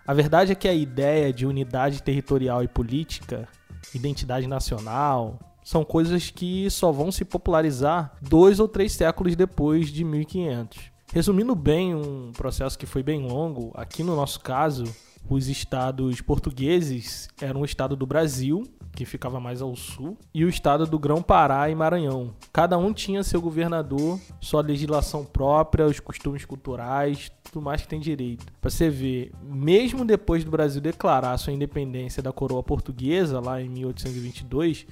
A 0.07 0.15
verdade 0.15 0.53
é 0.53 0.55
que 0.55 0.67
a 0.67 0.73
ideia 0.73 1.31
de 1.31 1.45
unidade 1.45 2.03
territorial 2.03 2.65
e 2.65 2.69
política, 2.69 3.47
identidade 3.95 4.47
nacional, 4.47 5.39
são 5.62 5.85
coisas 5.85 6.31
que 6.31 6.71
só 6.71 6.91
vão 6.91 7.12
se 7.12 7.23
popularizar 7.23 8.17
dois 8.23 8.59
ou 8.59 8.67
três 8.67 8.93
séculos 8.93 9.37
depois 9.37 9.93
de 9.93 10.05
1500. 10.05 10.91
Resumindo 11.12 11.55
bem 11.55 11.95
um 11.95 12.33
processo 12.33 12.79
que 12.79 12.87
foi 12.87 13.03
bem 13.03 13.21
longo, 13.21 13.73
aqui 13.75 14.03
no 14.03 14.17
nosso 14.17 14.41
caso, 14.41 14.85
os 15.29 15.49
estados 15.49 16.21
portugueses 16.21 17.29
eram 17.41 17.61
o 17.61 17.65
estado 17.65 17.95
do 17.95 18.07
Brasil, 18.07 18.65
que 18.93 19.05
ficava 19.05 19.39
mais 19.39 19.62
ao 19.62 19.77
sul, 19.77 20.19
e 20.35 20.45
o 20.45 20.49
estado 20.49 20.87
do 20.87 20.99
Grão-Pará 20.99 21.71
e 21.71 21.75
Maranhão. 21.75 22.35
Cada 22.53 22.77
um 22.77 22.93
tinha 22.93 23.23
seu 23.23 23.41
governador, 23.41 24.19
sua 24.41 24.61
legislação 24.61 25.25
própria, 25.25 25.87
os 25.87 26.00
costumes 26.00 26.45
culturais, 26.45 27.31
tudo 27.45 27.65
mais 27.65 27.83
que 27.83 27.89
tem 27.89 28.00
direito. 28.00 28.45
Para 28.61 28.71
você 28.71 28.91
ver, 28.91 29.33
mesmo 29.43 30.05
depois 30.05 30.45
do 30.45 30.50
Brasil 30.50 30.81
declarar 30.81 31.39
sua 31.39 31.53
independência 31.53 32.23
da 32.23 32.33
coroa 32.33 32.62
portuguesa, 32.62 33.41
lá 33.41 33.62
em 33.62 33.69
1822, 33.69 34.87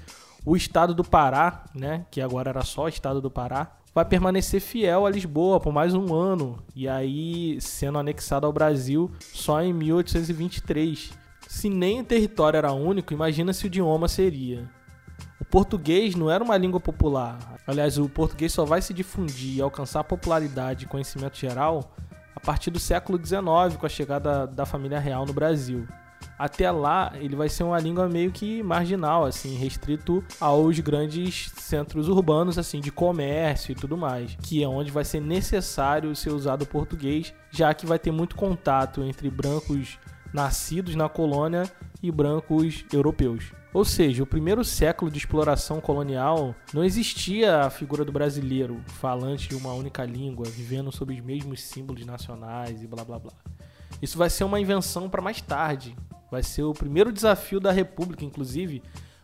o 0.46 0.56
estado 0.56 0.94
do 0.94 1.04
Pará, 1.04 1.64
né, 1.74 2.06
que 2.10 2.20
agora 2.20 2.50
era 2.50 2.62
só 2.62 2.84
o 2.84 2.88
estado 2.88 3.20
do 3.20 3.30
Pará, 3.30 3.77
vai 3.94 4.04
permanecer 4.04 4.60
fiel 4.60 5.06
a 5.06 5.10
Lisboa 5.10 5.58
por 5.60 5.72
mais 5.72 5.94
um 5.94 6.14
ano, 6.14 6.62
e 6.74 6.88
aí 6.88 7.60
sendo 7.60 7.98
anexado 7.98 8.46
ao 8.46 8.52
Brasil 8.52 9.10
só 9.20 9.62
em 9.62 9.72
1823. 9.72 11.12
Se 11.46 11.70
nem 11.70 12.00
o 12.00 12.04
território 12.04 12.58
era 12.58 12.72
único, 12.72 13.12
imagina 13.12 13.52
se 13.52 13.64
o 13.64 13.68
idioma 13.68 14.06
seria. 14.06 14.68
O 15.40 15.44
português 15.44 16.14
não 16.14 16.30
era 16.30 16.44
uma 16.44 16.56
língua 16.56 16.78
popular. 16.78 17.56
Aliás, 17.66 17.98
o 17.98 18.08
português 18.08 18.52
só 18.52 18.64
vai 18.64 18.82
se 18.82 18.92
difundir 18.92 19.56
e 19.56 19.62
alcançar 19.62 20.04
popularidade 20.04 20.84
e 20.84 20.88
conhecimento 20.88 21.38
geral 21.38 21.94
a 22.34 22.40
partir 22.40 22.70
do 22.70 22.78
século 22.78 23.18
XIX, 23.18 23.76
com 23.78 23.86
a 23.86 23.88
chegada 23.88 24.46
da 24.46 24.64
família 24.64 24.98
real 25.00 25.26
no 25.26 25.32
Brasil. 25.32 25.88
Até 26.38 26.70
lá, 26.70 27.12
ele 27.16 27.34
vai 27.34 27.48
ser 27.48 27.64
uma 27.64 27.80
língua 27.80 28.08
meio 28.08 28.30
que 28.30 28.62
marginal, 28.62 29.24
assim, 29.24 29.56
restrito 29.56 30.22
aos 30.40 30.78
grandes 30.78 31.52
centros 31.56 32.08
urbanos, 32.08 32.58
assim, 32.58 32.80
de 32.80 32.92
comércio 32.92 33.72
e 33.72 33.74
tudo 33.74 33.96
mais, 33.96 34.36
que 34.40 34.62
é 34.62 34.68
onde 34.68 34.90
vai 34.90 35.04
ser 35.04 35.20
necessário 35.20 36.14
ser 36.14 36.30
usado 36.30 36.62
o 36.62 36.66
português, 36.66 37.34
já 37.50 37.74
que 37.74 37.86
vai 37.86 37.98
ter 37.98 38.12
muito 38.12 38.36
contato 38.36 39.02
entre 39.02 39.28
brancos 39.28 39.98
nascidos 40.32 40.94
na 40.94 41.08
colônia 41.08 41.64
e 42.02 42.10
brancos 42.12 42.84
europeus. 42.92 43.52
Ou 43.72 43.84
seja, 43.84 44.22
o 44.22 44.26
primeiro 44.26 44.64
século 44.64 45.10
de 45.10 45.18
exploração 45.18 45.80
colonial 45.80 46.54
não 46.72 46.84
existia 46.84 47.62
a 47.62 47.70
figura 47.70 48.04
do 48.04 48.12
brasileiro 48.12 48.80
falante 48.86 49.48
de 49.48 49.56
uma 49.56 49.72
única 49.74 50.04
língua, 50.04 50.46
vivendo 50.48 50.90
sob 50.90 51.12
os 51.12 51.20
mesmos 51.20 51.62
símbolos 51.62 52.04
nacionais 52.06 52.82
e 52.82 52.86
blá 52.86 53.04
blá 53.04 53.18
blá. 53.18 53.32
Isso 54.00 54.16
vai 54.16 54.30
ser 54.30 54.44
uma 54.44 54.60
invenção 54.60 55.08
para 55.10 55.20
mais 55.20 55.40
tarde. 55.40 55.96
Vai 56.30 56.42
ser 56.42 56.62
o 56.62 56.74
primeiro 56.74 57.12
desafio 57.12 57.58
da 57.58 57.72
República, 57.72 58.24
inclusive, 58.24 58.82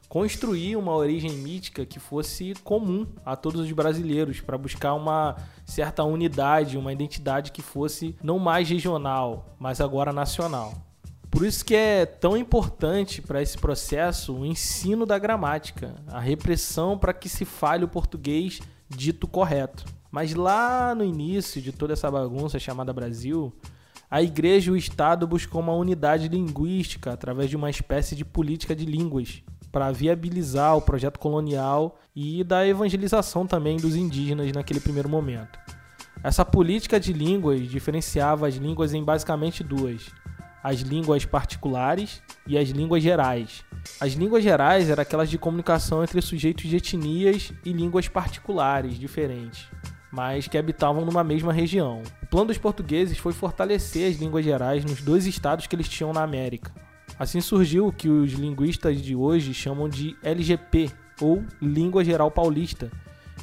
construir 0.09 0.77
uma 0.77 0.95
origem 0.95 1.33
mítica 1.33 1.85
que 1.85 1.99
fosse 1.99 2.55
comum 2.63 3.07
a 3.25 3.35
todos 3.35 3.61
os 3.61 3.73
brasileiros, 3.73 4.41
para 4.41 4.57
buscar 4.57 4.95
uma 4.95 5.37
certa 5.67 6.05
unidade, 6.05 6.79
uma 6.79 6.93
identidade 6.93 7.51
que 7.51 7.61
fosse 7.61 8.17
não 8.23 8.39
mais 8.39 8.69
regional, 8.69 9.57
mas 9.59 9.81
agora 9.81 10.13
nacional. 10.13 10.73
Por 11.31 11.45
isso 11.45 11.65
que 11.65 11.75
é 11.75 12.07
tão 12.07 12.37
importante 12.37 13.21
para 13.21 13.43
esse 13.43 13.59
processo 13.59 14.33
o 14.37 14.47
ensino 14.47 15.05
da 15.05 15.19
gramática, 15.19 15.97
a 16.07 16.21
repressão 16.21 16.97
para 16.97 17.13
que 17.13 17.29
se 17.29 17.45
fale 17.45 17.85
o 17.85 17.89
português 17.89 18.61
dito 18.89 19.27
correto. 19.27 19.85
Mas 20.13 20.33
lá 20.33 20.95
no 20.95 21.03
início 21.03 21.61
de 21.61 21.73
toda 21.73 21.93
essa 21.93 22.09
bagunça 22.09 22.61
chamada 22.61 22.93
Brasil, 22.93 23.53
a 24.15 24.23
igreja 24.23 24.71
e 24.71 24.73
o 24.73 24.77
Estado 24.77 25.27
buscou 25.27 25.61
uma 25.61 25.73
unidade 25.73 26.29
linguística 26.29 27.13
através 27.13 27.51
de 27.51 27.57
uma 27.57 27.69
espécie 27.69 28.15
de 28.15 28.25
política 28.25 28.73
de 28.73 28.85
línguas 28.85 29.43
para 29.73 29.91
viabilizar 29.91 30.77
o 30.77 30.81
projeto 30.81 31.19
colonial 31.19 31.99
e 32.15 32.45
da 32.45 32.65
evangelização 32.65 33.45
também 33.45 33.77
dos 33.77 33.97
indígenas 33.97 34.53
naquele 34.53 34.79
primeiro 34.79 35.09
momento. 35.09 35.59
Essa 36.23 36.45
política 36.45 37.01
de 37.01 37.13
línguas 37.13 37.69
diferenciava 37.69 38.47
as 38.47 38.55
línguas 38.55 38.95
em 38.95 39.03
basicamente 39.03 39.65
duas: 39.65 40.03
as 40.63 40.79
línguas 40.79 41.25
particulares 41.25 42.23
e 42.47 42.57
as 42.57 42.69
línguas 42.69 43.03
gerais. 43.03 43.65
As 44.01 44.13
línguas 44.13 44.45
gerais 44.45 44.89
eram 44.89 45.03
aquelas 45.03 45.29
de 45.29 45.39
comunicação 45.39 46.05
entre 46.05 46.23
sujeitos 46.23 46.71
de 46.71 46.77
etnias 46.77 47.53
e 47.65 47.73
línguas 47.73 48.07
particulares 48.07 48.97
diferentes, 48.97 49.67
mas 50.15 50.47
que 50.47 50.57
habitavam 50.57 51.05
numa 51.05 51.25
mesma 51.25 51.53
região. 51.53 52.03
O 52.23 52.27
plano 52.27 52.47
dos 52.47 52.59
portugueses 52.59 53.19
foi 53.19 53.33
fortalecer 53.33 54.11
as 54.11 54.17
línguas 54.17 54.45
gerais 54.45 54.85
nos 54.85 55.03
dois 55.03 55.27
estados 55.27 55.67
que 55.67 55.75
eles 55.75 55.89
tinham 55.89 56.13
na 56.13 56.23
América. 56.23 56.73
Assim 57.19 57.41
surgiu 57.41 57.89
o 57.89 57.93
que 57.93 58.09
os 58.09 58.33
linguistas 58.33 59.01
de 59.01 59.15
hoje 59.15 59.53
chamam 59.53 59.89
de 59.89 60.17
LGP, 60.23 60.91
ou 61.21 61.45
Língua 61.61 62.05
Geral 62.05 62.31
Paulista, 62.31 62.91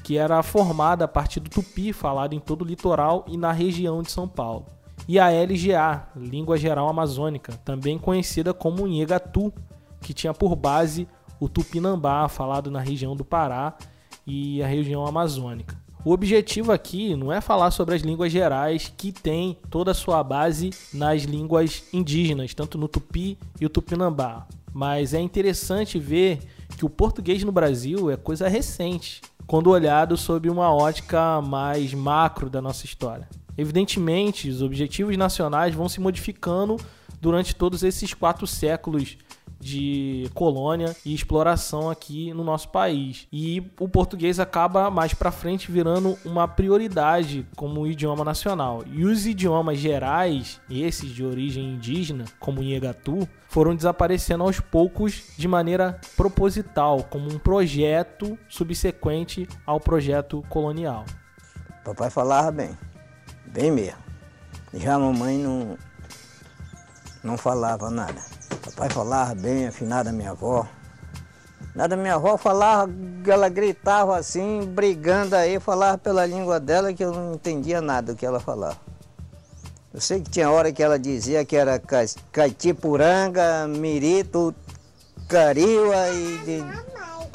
que 0.04 0.18
era 0.18 0.42
formada 0.44 1.06
a 1.06 1.08
partir 1.08 1.40
do 1.40 1.50
tupi 1.50 1.94
falado 1.94 2.34
em 2.34 2.40
todo 2.40 2.64
o 2.64 2.68
litoral 2.68 3.26
e 3.28 3.38
na 3.38 3.52
região 3.52 4.02
de 4.02 4.12
São 4.12 4.28
Paulo 4.28 4.66
e 5.08 5.20
a 5.20 5.30
LGA, 5.30 6.08
Língua 6.16 6.58
Geral 6.58 6.88
Amazônica, 6.88 7.54
também 7.66 7.98
conhecida 7.98 8.54
como 8.54 8.88
Nhegatu, 8.88 9.54
que 10.00 10.14
tinha 10.14 10.34
por 10.34 10.56
base 10.56 11.08
o 11.40 11.50
Tupinambá, 11.50 12.28
falado 12.28 12.70
na 12.70 12.80
região 12.80 13.16
do 13.16 13.26
Pará 13.26 13.76
e 14.26 14.62
a 14.62 14.68
região 14.68 15.06
amazônica. 15.06 15.81
O 16.04 16.12
objetivo 16.12 16.72
aqui 16.72 17.16
não 17.16 17.32
é 17.32 17.40
falar 17.40 17.70
sobre 17.70 17.94
as 17.94 18.02
línguas 18.02 18.32
gerais 18.32 18.92
que 18.98 19.12
têm 19.12 19.56
toda 19.70 19.92
a 19.92 19.94
sua 19.94 20.24
base 20.24 20.72
nas 20.92 21.22
línguas 21.22 21.84
indígenas, 21.94 22.56
tanto 22.56 22.76
no 22.76 22.88
tupi 22.88 23.38
e 23.60 23.68
o 23.68 23.70
tupinambá, 23.70 24.48
mas 24.74 25.14
é 25.14 25.20
interessante 25.20 26.00
ver 26.00 26.40
que 26.76 26.84
o 26.84 26.90
português 26.90 27.44
no 27.44 27.52
Brasil 27.52 28.10
é 28.10 28.18
coisa 28.18 28.48
recente, 28.48 29.22
quando 29.46 29.70
olhado 29.70 30.18
sob 30.18 30.50
uma 30.50 30.74
ótica 30.74 31.40
mais 31.40 31.94
macro 31.94 32.50
da 32.50 32.64
nossa 32.64 32.84
história. 32.84 33.30
Evidentemente, 33.56 34.50
os 34.50 34.64
objetivos 34.64 35.16
nacionais 35.16 35.76
vão 35.76 35.88
se 35.88 36.02
modificando 36.02 36.78
durante 37.22 37.56
todos 37.56 37.84
esses 37.84 38.12
quatro 38.12 38.48
séculos 38.48 39.18
de 39.62 40.30
colônia 40.34 40.96
e 41.06 41.14
exploração 41.14 41.90
aqui 41.90 42.34
no 42.34 42.44
nosso 42.44 42.70
país. 42.70 43.28
E 43.32 43.64
o 43.80 43.88
português 43.88 44.40
acaba 44.40 44.90
mais 44.90 45.14
para 45.14 45.32
frente 45.32 45.72
virando 45.72 46.18
uma 46.26 46.48
prioridade 46.48 47.46
como 47.56 47.86
idioma 47.86 48.26
nacional. 48.26 48.84
E 48.92 49.06
os 49.06 49.26
idiomas 49.26 49.78
gerais, 49.78 50.60
esses 50.70 51.12
de 51.12 51.24
origem 51.24 51.76
indígena, 51.76 52.26
como 52.40 52.60
o 52.60 52.64
Nhegatu, 52.64 53.28
foram 53.48 53.76
desaparecendo 53.76 54.44
aos 54.44 54.60
poucos 54.60 55.24
de 55.38 55.48
maneira 55.48 56.00
proposital, 56.18 57.04
como 57.04 57.32
um 57.32 57.38
projeto 57.38 58.38
subsequente 58.50 59.48
ao 59.66 59.80
projeto 59.80 60.44
colonial. 60.50 61.06
Papai 61.84 62.10
falava 62.10 62.52
bem. 62.52 62.78
Bem 63.48 63.72
mesmo. 63.72 64.00
Já 64.74 64.96
a 64.96 65.00
mamãe 65.00 65.38
não, 65.38 65.78
não 67.24 67.38
falava 67.38 67.90
nada. 67.90 68.41
Papai 68.64 68.90
falava 68.90 69.36
bem, 69.36 69.68
afinado 69.68 70.10
a 70.10 70.12
minha 70.12 70.32
avó. 70.32 70.68
Nada, 71.74 71.96
minha 71.96 72.16
avó 72.16 72.38
falava, 72.38 72.92
ela 73.26 73.48
gritava 73.48 74.18
assim, 74.18 74.66
brigando 74.66 75.36
aí, 75.36 75.60
falava 75.60 75.98
pela 75.98 76.26
língua 76.26 76.60
dela 76.60 76.94
que 76.94 77.04
eu 77.04 77.12
não 77.12 77.34
entendia 77.34 77.82
nada 77.82 78.14
do 78.14 78.18
que 78.18 78.26
ela 78.26 78.40
falava. 78.40 78.78
Eu 79.94 80.02
sei 80.02 80.22
que 80.22 80.30
tinha 80.30 80.50
hora 80.50 80.72
que 80.72 80.84
ela 80.84 81.00
dizia 81.00 81.44
que 81.46 81.56
era 81.56 81.82
caitipuranga, 82.32 83.68
mirito, 83.68 84.54
cariua 85.28 86.10
e 86.10 86.38
de, 86.40 86.64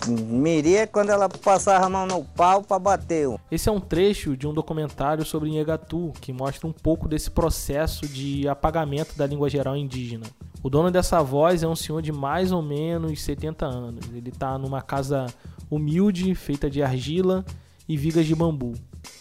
Miria 0.09 0.83
é 0.83 0.87
quando 0.87 1.11
ela 1.11 1.29
passava 1.29 1.87
a 1.87 1.91
mão 1.91 2.07
no 2.07 2.25
pau 2.25 2.63
para 2.63 2.79
bater. 2.79 3.29
Esse 3.51 3.69
é 3.69 3.73
um 3.73 3.81
trecho 3.81 4.37
de 4.37 4.47
um 4.47 4.55
documentário 4.55 5.25
sobre 5.25 5.51
Nhegatu, 5.51 6.13
que 6.21 6.33
mostra 6.33 6.67
um 6.67 6.73
pouco 6.73 7.09
desse 7.09 7.31
processo 7.31 8.07
de 8.07 8.47
apagamento 8.49 9.17
da 9.17 9.27
língua 9.27 9.49
geral 9.49 9.77
indígena. 9.77 10.27
O 10.67 10.69
dono 10.69 10.91
dessa 10.91 11.23
voz 11.23 11.63
é 11.63 11.69
um 11.69 11.77
senhor 11.77 12.03
de 12.03 12.11
mais 12.11 12.51
ou 12.51 12.61
menos 12.61 13.23
70 13.23 13.65
anos. 13.65 14.05
Ele 14.13 14.31
está 14.31 14.59
numa 14.59 14.83
casa 14.83 15.27
humilde, 15.71 16.35
feita 16.35 16.69
de 16.69 16.83
argila 16.83 17.45
e 17.89 17.97
vigas 17.97 18.27
de 18.27 18.35
bambu. 18.35 18.73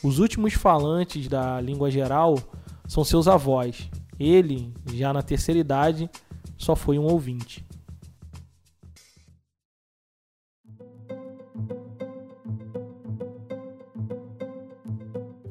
Os 0.03 0.17
últimos 0.17 0.55
falantes 0.55 1.27
da 1.27 1.61
língua 1.61 1.91
geral 1.91 2.35
são 2.87 3.03
seus 3.03 3.27
avós. 3.27 3.87
Ele, 4.19 4.73
já 4.91 5.13
na 5.13 5.21
terceira 5.21 5.59
idade, 5.59 6.09
só 6.57 6.75
foi 6.75 6.97
um 6.97 7.03
ouvinte. 7.03 7.63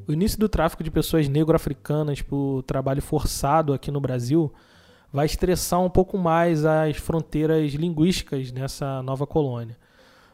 O 0.08 0.12
início 0.12 0.40
do 0.40 0.48
tráfico 0.48 0.82
de 0.82 0.90
pessoas 0.90 1.28
negro-africanas 1.28 2.20
por 2.20 2.64
trabalho 2.64 3.00
forçado 3.00 3.72
aqui 3.72 3.92
no 3.92 4.00
Brasil 4.00 4.52
vai 5.14 5.26
estressar 5.26 5.80
um 5.80 5.88
pouco 5.88 6.18
mais 6.18 6.64
as 6.64 6.96
fronteiras 6.96 7.72
linguísticas 7.74 8.50
nessa 8.50 9.00
nova 9.00 9.24
colônia. 9.24 9.78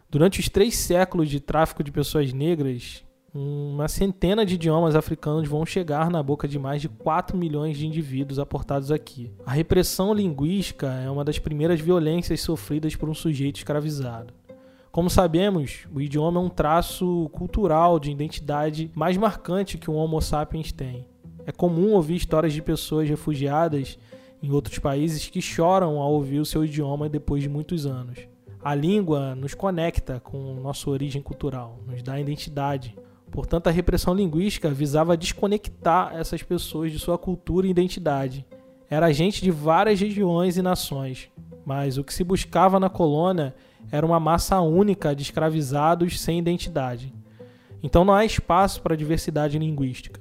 Durante 0.09 0.41
os 0.41 0.49
três 0.49 0.75
séculos 0.75 1.29
de 1.29 1.39
tráfico 1.39 1.85
de 1.85 1.93
pessoas 1.93 2.33
negras, 2.33 3.05
uma 3.35 3.89
centena 3.89 4.45
de 4.45 4.55
idiomas 4.55 4.97
africanos 4.97 5.47
vão 5.47 5.67
chegar 5.67 6.11
na 6.11 6.23
boca 6.23 6.49
de 6.49 6.59
mais 6.59 6.81
de 6.81 6.89
4 6.89 7.37
milhões 7.37 7.77
de 7.77 7.87
indivíduos 7.87 8.39
aportados 8.39 8.91
aqui. 8.91 9.31
A 9.45 9.53
repressão 9.53 10.15
linguística 10.15 10.87
é 10.87 11.11
uma 11.11 11.27
das 11.27 11.39
primeiras 11.39 11.79
violências 11.79 12.41
sofridas 12.41 12.97
por 12.97 13.07
um 13.11 13.15
sujeito 13.15 13.59
escravizado. 13.59 14.33
Como 14.91 15.11
sabemos, 15.11 15.87
o 15.95 16.01
idioma 16.01 16.41
é 16.41 16.43
um 16.43 16.49
traço 16.49 17.29
cultural 17.35 18.01
de 18.01 18.11
identidade 18.11 18.91
mais 18.95 19.19
marcante 19.19 19.77
que 19.77 19.91
um 19.91 19.95
Homo 19.95 20.23
sapiens 20.23 20.73
tem. 20.73 21.07
É 21.45 21.53
comum 21.53 21.93
ouvir 21.93 22.17
histórias 22.17 22.55
de 22.55 22.63
pessoas 22.63 23.09
refugiadas 23.09 23.99
em 24.43 24.51
outros 24.51 24.79
países 24.79 25.29
que 25.29 25.41
choram 25.41 25.99
ao 25.99 26.13
ouvir 26.13 26.41
o 26.41 26.47
seu 26.47 26.65
idioma 26.65 27.09
depois 27.09 27.43
de 27.43 27.49
muitos 27.49 27.87
anos. 27.87 28.19
A 28.63 28.75
língua 28.75 29.35
nos 29.35 29.55
conecta 29.55 30.21
com 30.21 30.55
nossa 30.55 30.89
origem 30.91 31.23
cultural, 31.23 31.79
nos 31.87 32.03
dá 32.03 32.21
identidade, 32.21 32.95
Portanto, 33.31 33.69
a 33.69 33.71
repressão 33.71 34.13
linguística 34.13 34.69
visava 34.71 35.17
desconectar 35.17 36.15
essas 36.17 36.43
pessoas 36.43 36.91
de 36.91 36.99
sua 36.99 37.17
cultura 37.17 37.67
e 37.67 37.71
identidade. 37.71 38.45
Era 38.89 39.13
gente 39.13 39.41
de 39.43 39.51
várias 39.51 40.01
regiões 40.01 40.57
e 40.57 40.63
nações, 40.63 41.29
mas 41.65 41.97
o 41.97 42.03
que 42.03 42.13
se 42.13 42.25
buscava 42.25 42.81
na 42.81 42.91
colônia 42.91 43.55
era 43.93 44.05
uma 44.05 44.19
massa 44.19 44.61
única 44.61 45.15
de 45.15 45.23
escravizados 45.23 46.21
sem 46.21 46.39
identidade. 46.39 47.15
Então 47.83 48.05
não 48.05 48.13
há 48.13 48.25
espaço 48.25 48.83
para 48.83 48.97
diversidade 48.97 49.59
linguística. 49.59 50.20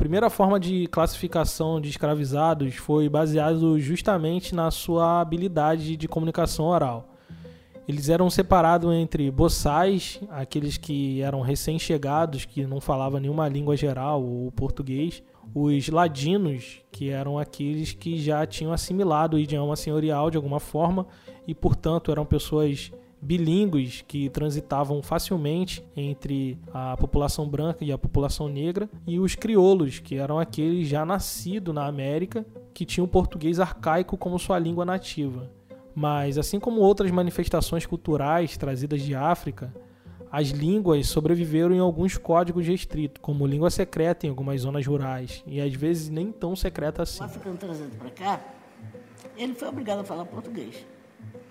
Primeira 0.00 0.30
forma 0.30 0.58
de 0.58 0.86
classificação 0.86 1.78
de 1.78 1.90
escravizados 1.90 2.74
foi 2.76 3.06
baseado 3.06 3.78
justamente 3.78 4.54
na 4.54 4.70
sua 4.70 5.20
habilidade 5.20 5.94
de 5.94 6.08
comunicação 6.08 6.64
oral. 6.64 7.14
Eles 7.86 8.08
eram 8.08 8.30
separados 8.30 8.90
entre 8.94 9.30
boçais, 9.30 10.18
aqueles 10.30 10.78
que 10.78 11.20
eram 11.20 11.42
recém-chegados, 11.42 12.46
que 12.46 12.64
não 12.64 12.80
falavam 12.80 13.20
nenhuma 13.20 13.46
língua 13.46 13.76
geral 13.76 14.24
ou 14.24 14.50
português, 14.52 15.22
os 15.54 15.86
ladinos, 15.90 16.80
que 16.90 17.10
eram 17.10 17.38
aqueles 17.38 17.92
que 17.92 18.18
já 18.18 18.46
tinham 18.46 18.72
assimilado 18.72 19.36
o 19.36 19.38
idioma 19.38 19.76
senhorial 19.76 20.30
de 20.30 20.38
alguma 20.38 20.60
forma 20.60 21.06
e, 21.46 21.54
portanto, 21.54 22.10
eram 22.10 22.24
pessoas 22.24 22.90
bilíngues 23.20 24.02
que 24.06 24.30
transitavam 24.30 25.02
facilmente 25.02 25.84
entre 25.94 26.58
a 26.72 26.96
população 26.96 27.46
branca 27.46 27.84
e 27.84 27.92
a 27.92 27.98
população 27.98 28.48
negra, 28.48 28.88
e 29.06 29.18
os 29.18 29.34
crioulos, 29.34 29.98
que 29.98 30.16
eram 30.16 30.38
aqueles 30.38 30.88
já 30.88 31.04
nascidos 31.04 31.74
na 31.74 31.86
América 31.86 32.46
que 32.72 32.84
tinham 32.84 33.06
português 33.06 33.60
arcaico 33.60 34.16
como 34.16 34.38
sua 34.38 34.58
língua 34.58 34.84
nativa. 34.84 35.50
Mas, 35.94 36.38
assim 36.38 36.58
como 36.58 36.80
outras 36.80 37.10
manifestações 37.10 37.84
culturais 37.84 38.56
trazidas 38.56 39.02
de 39.02 39.14
África, 39.14 39.74
as 40.30 40.48
línguas 40.48 41.08
sobreviveram 41.08 41.74
em 41.74 41.80
alguns 41.80 42.16
códigos 42.16 42.66
restritos, 42.66 43.20
como 43.20 43.46
língua 43.46 43.68
secreta 43.68 44.26
em 44.26 44.30
algumas 44.30 44.60
zonas 44.60 44.86
rurais, 44.86 45.42
e 45.46 45.60
às 45.60 45.74
vezes 45.74 46.08
nem 46.08 46.30
tão 46.30 46.54
secreta 46.54 47.02
assim. 47.02 47.20
O 47.20 47.24
africano 47.24 47.56
trazendo 47.56 47.96
para 47.98 48.10
cá, 48.10 48.40
ele 49.36 49.54
foi 49.54 49.68
obrigado 49.68 49.98
a 50.00 50.04
falar 50.04 50.24
português. 50.24 50.86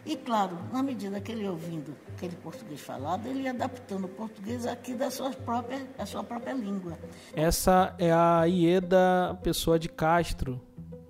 E 0.06 0.16
claro, 0.16 0.58
na 0.72 0.82
medida 0.82 1.20
que 1.20 1.32
ele 1.32 1.48
ouvindo 1.48 1.96
aquele 2.16 2.36
português 2.38 2.80
falado, 2.80 3.28
ele 3.28 3.42
ia 3.42 3.52
adaptando 3.52 4.06
o 4.06 4.10
português 4.10 4.66
aqui 4.66 4.94
da 4.94 5.12
sua 5.12 5.30
própria, 5.32 5.88
da 5.98 6.06
sua 6.06 6.24
própria 6.24 6.54
língua. 6.54 6.98
Essa 7.34 7.94
é 7.98 8.12
a 8.12 8.46
Ieda 8.46 9.38
Pessoa 9.44 9.78
de 9.78 9.90
Castro, 9.90 10.60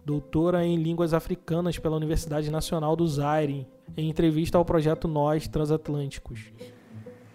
doutora 0.03 0.65
em 0.65 0.75
línguas 0.75 1.13
africanas 1.13 1.77
pela 1.77 1.95
Universidade 1.95 2.49
Nacional 2.49 2.95
do 2.95 3.07
Zaire, 3.07 3.67
em 3.95 4.09
entrevista 4.09 4.57
ao 4.57 4.65
projeto 4.65 5.07
Nós 5.07 5.47
Transatlânticos. 5.47 6.51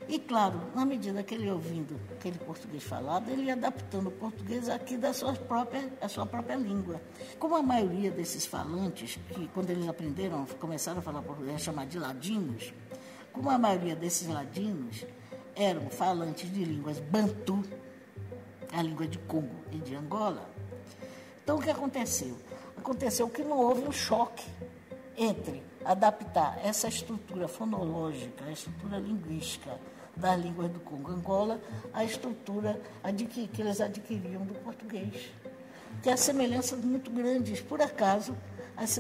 E 0.09 0.19
claro, 0.19 0.61
na 0.75 0.85
medida 0.85 1.23
que 1.23 1.35
ele 1.35 1.51
ouvindo 1.51 1.99
aquele 2.13 2.39
português 2.39 2.83
falado, 2.83 3.31
ele 3.31 3.45
ia 3.45 3.55
adaptando 3.55 4.09
o 4.09 4.11
português 4.11 4.69
aqui 4.69 4.97
da 4.97 5.13
sua 5.13 5.33
própria, 5.33 5.89
da 6.01 6.09
sua 6.09 6.27
própria 6.27 6.57
língua. 6.57 7.01
Como 7.39 7.57
a 7.57 7.63
maioria 7.63 8.11
desses 8.11 8.45
falantes, 8.45 9.19
que 9.31 9.49
quando 9.49 9.71
eles 9.71 9.89
aprenderam, 9.89 10.45
começaram 10.61 10.99
a 10.99 11.03
falar 11.03 11.23
português, 11.23 11.61
chamar 11.61 11.87
de 11.87 11.99
ladinos, 11.99 12.73
como 13.33 13.49
a 13.51 13.59
maioria 13.59 13.97
desses 13.97 14.29
ladinos 14.29 15.05
eram 15.57 15.89
falantes 15.89 16.53
de 16.53 16.65
línguas 16.65 17.01
bantu, 17.01 17.63
a 18.73 18.83
língua 18.83 19.07
de 19.07 19.19
Congo 19.19 19.55
e 19.73 19.79
de 19.79 19.95
Angola, 19.95 20.51
então 21.43 21.59
o 21.59 21.61
que 21.61 21.71
aconteceu? 21.71 22.37
aconteceu 22.85 23.29
que 23.29 23.43
não 23.43 23.59
houve 23.59 23.89
um 23.89 23.93
choque 23.93 24.45
entre 25.17 25.63
adaptar 25.85 26.59
essa 26.65 26.89
estrutura 26.89 27.47
fonológica, 27.47 28.45
a 28.47 28.53
estrutura 28.53 28.99
linguística 28.99 29.79
das 30.17 30.41
línguas 30.41 30.71
do 30.71 30.81
Congo 30.81 31.11
Angola, 31.11 31.61
à 31.93 32.05
estrutura 32.05 32.81
que 33.53 33.63
eles 33.63 33.81
adquiriam 33.81 34.43
do 34.43 34.55
português. 34.55 35.31
Que 36.03 36.11
há 36.11 36.17
semelhanças 36.17 36.83
muito 36.85 37.11
grandes. 37.11 37.61
Por 37.61 37.81
acaso, 37.81 38.37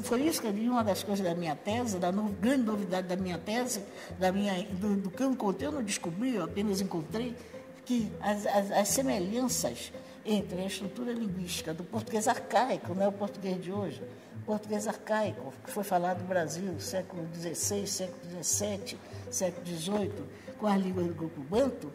foi 0.02 0.22
isso 0.22 0.40
que 0.40 0.48
uma 0.68 0.84
das 0.84 1.02
coisas 1.02 1.24
da 1.24 1.34
minha 1.34 1.56
tese, 1.56 1.98
da 1.98 2.12
no, 2.12 2.28
grande 2.30 2.62
novidade 2.62 3.08
da 3.08 3.16
minha 3.16 3.38
tese, 3.38 3.82
da 4.18 4.30
minha, 4.30 4.64
do, 4.72 4.96
do 4.96 5.10
que 5.10 5.22
eu 5.22 5.30
encontrei, 5.30 5.68
eu 5.68 5.72
não 5.72 5.82
descobri, 5.82 6.36
eu 6.36 6.44
apenas 6.44 6.80
encontrei, 6.80 7.36
que 7.84 8.10
as, 8.20 8.46
as, 8.46 8.70
as 8.70 8.88
semelhanças 8.88 9.92
entre 10.24 10.62
a 10.62 10.66
estrutura 10.66 11.12
linguística 11.12 11.74
do 11.74 11.84
português 11.84 12.26
arcaico, 12.26 12.94
não 12.94 13.02
é 13.02 13.08
o 13.08 13.12
português 13.12 13.62
de 13.62 13.70
hoje, 13.70 14.02
português 14.46 14.86
arcaico, 14.86 15.52
que 15.64 15.70
foi 15.70 15.84
falado 15.84 16.20
no 16.20 16.26
Brasil, 16.26 16.78
século 16.80 17.26
XVI, 17.34 17.86
século 17.86 18.42
XVII, 18.42 18.98
século 19.30 19.66
XVIII, 19.66 20.12
com 20.58 20.66
as 20.66 20.80
línguas 20.80 21.06
do 21.06 21.14
grupo 21.14 21.40
banto, 21.42 21.92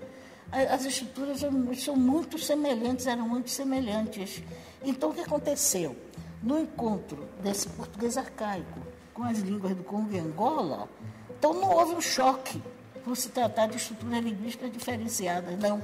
as 0.51 0.83
estruturas 0.83 1.41
são 1.79 1.95
muito 1.95 2.39
semelhantes, 2.39 3.05
eram 3.05 3.27
muito 3.27 3.49
semelhantes. 3.51 4.41
Então, 4.83 5.11
o 5.11 5.13
que 5.13 5.21
aconteceu? 5.21 5.95
No 6.41 6.59
encontro 6.59 7.27
desse 7.43 7.67
português 7.69 8.17
arcaico 8.17 8.79
com 9.13 9.23
as 9.23 9.39
línguas 9.39 9.75
do 9.75 9.83
Congo 9.83 10.11
e 10.11 10.17
Angola, 10.17 10.89
então 11.37 11.53
não 11.53 11.69
houve 11.69 11.95
um 11.95 12.01
choque 12.01 12.61
por 13.03 13.15
se 13.15 13.29
tratar 13.29 13.67
de 13.67 13.77
estruturas 13.77 14.23
linguísticas 14.23 14.71
diferenciadas, 14.71 15.57
não. 15.59 15.83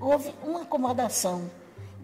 Houve 0.00 0.32
uma 0.44 0.62
acomodação 0.62 1.50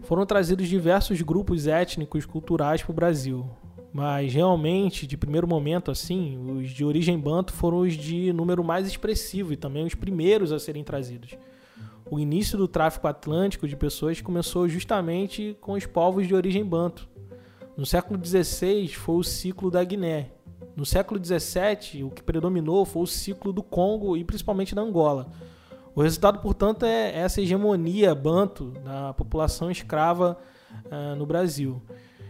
foram 0.03 0.25
trazidos 0.25 0.67
diversos 0.67 1.21
grupos 1.21 1.65
étnicos 1.65 2.25
culturais 2.25 2.81
para 2.81 2.91
o 2.91 2.95
Brasil. 2.95 3.49
Mas 3.91 4.33
realmente, 4.33 5.07
de 5.07 5.15
primeiro 5.15 5.47
momento, 5.47 5.91
assim, 5.91 6.37
os 6.57 6.71
de 6.71 6.83
origem 6.83 7.17
banto 7.17 7.53
foram 7.53 7.79
os 7.79 7.93
de 7.93 8.33
número 8.33 8.63
mais 8.63 8.87
expressivo 8.87 9.53
e 9.53 9.57
também 9.57 9.85
os 9.85 9.95
primeiros 9.95 10.51
a 10.51 10.59
serem 10.59 10.83
trazidos. 10.83 11.37
O 12.09 12.19
início 12.19 12.57
do 12.57 12.67
tráfico 12.67 13.07
atlântico 13.07 13.67
de 13.67 13.75
pessoas 13.75 14.19
começou 14.19 14.67
justamente 14.67 15.55
com 15.61 15.73
os 15.73 15.85
povos 15.85 16.27
de 16.27 16.35
origem 16.35 16.65
banto. 16.65 17.07
No 17.77 17.85
século 17.85 18.23
XVI 18.23 18.87
foi 18.89 19.15
o 19.15 19.23
ciclo 19.23 19.71
da 19.71 19.83
Guiné. 19.83 20.31
No 20.75 20.85
século 20.85 21.23
XVII, 21.23 22.03
o 22.03 22.09
que 22.09 22.23
predominou 22.23 22.83
foi 22.83 23.03
o 23.03 23.07
ciclo 23.07 23.53
do 23.53 23.63
Congo 23.63 24.17
e 24.17 24.23
principalmente 24.23 24.75
da 24.75 24.81
Angola 24.81 25.31
o 25.95 26.01
resultado, 26.01 26.39
portanto, 26.39 26.85
é 26.85 27.17
essa 27.19 27.41
hegemonia 27.41 28.15
banto 28.15 28.71
da 28.83 29.13
população 29.13 29.69
escrava 29.69 30.37
uh, 30.85 31.15
no 31.15 31.25
Brasil. 31.25 31.81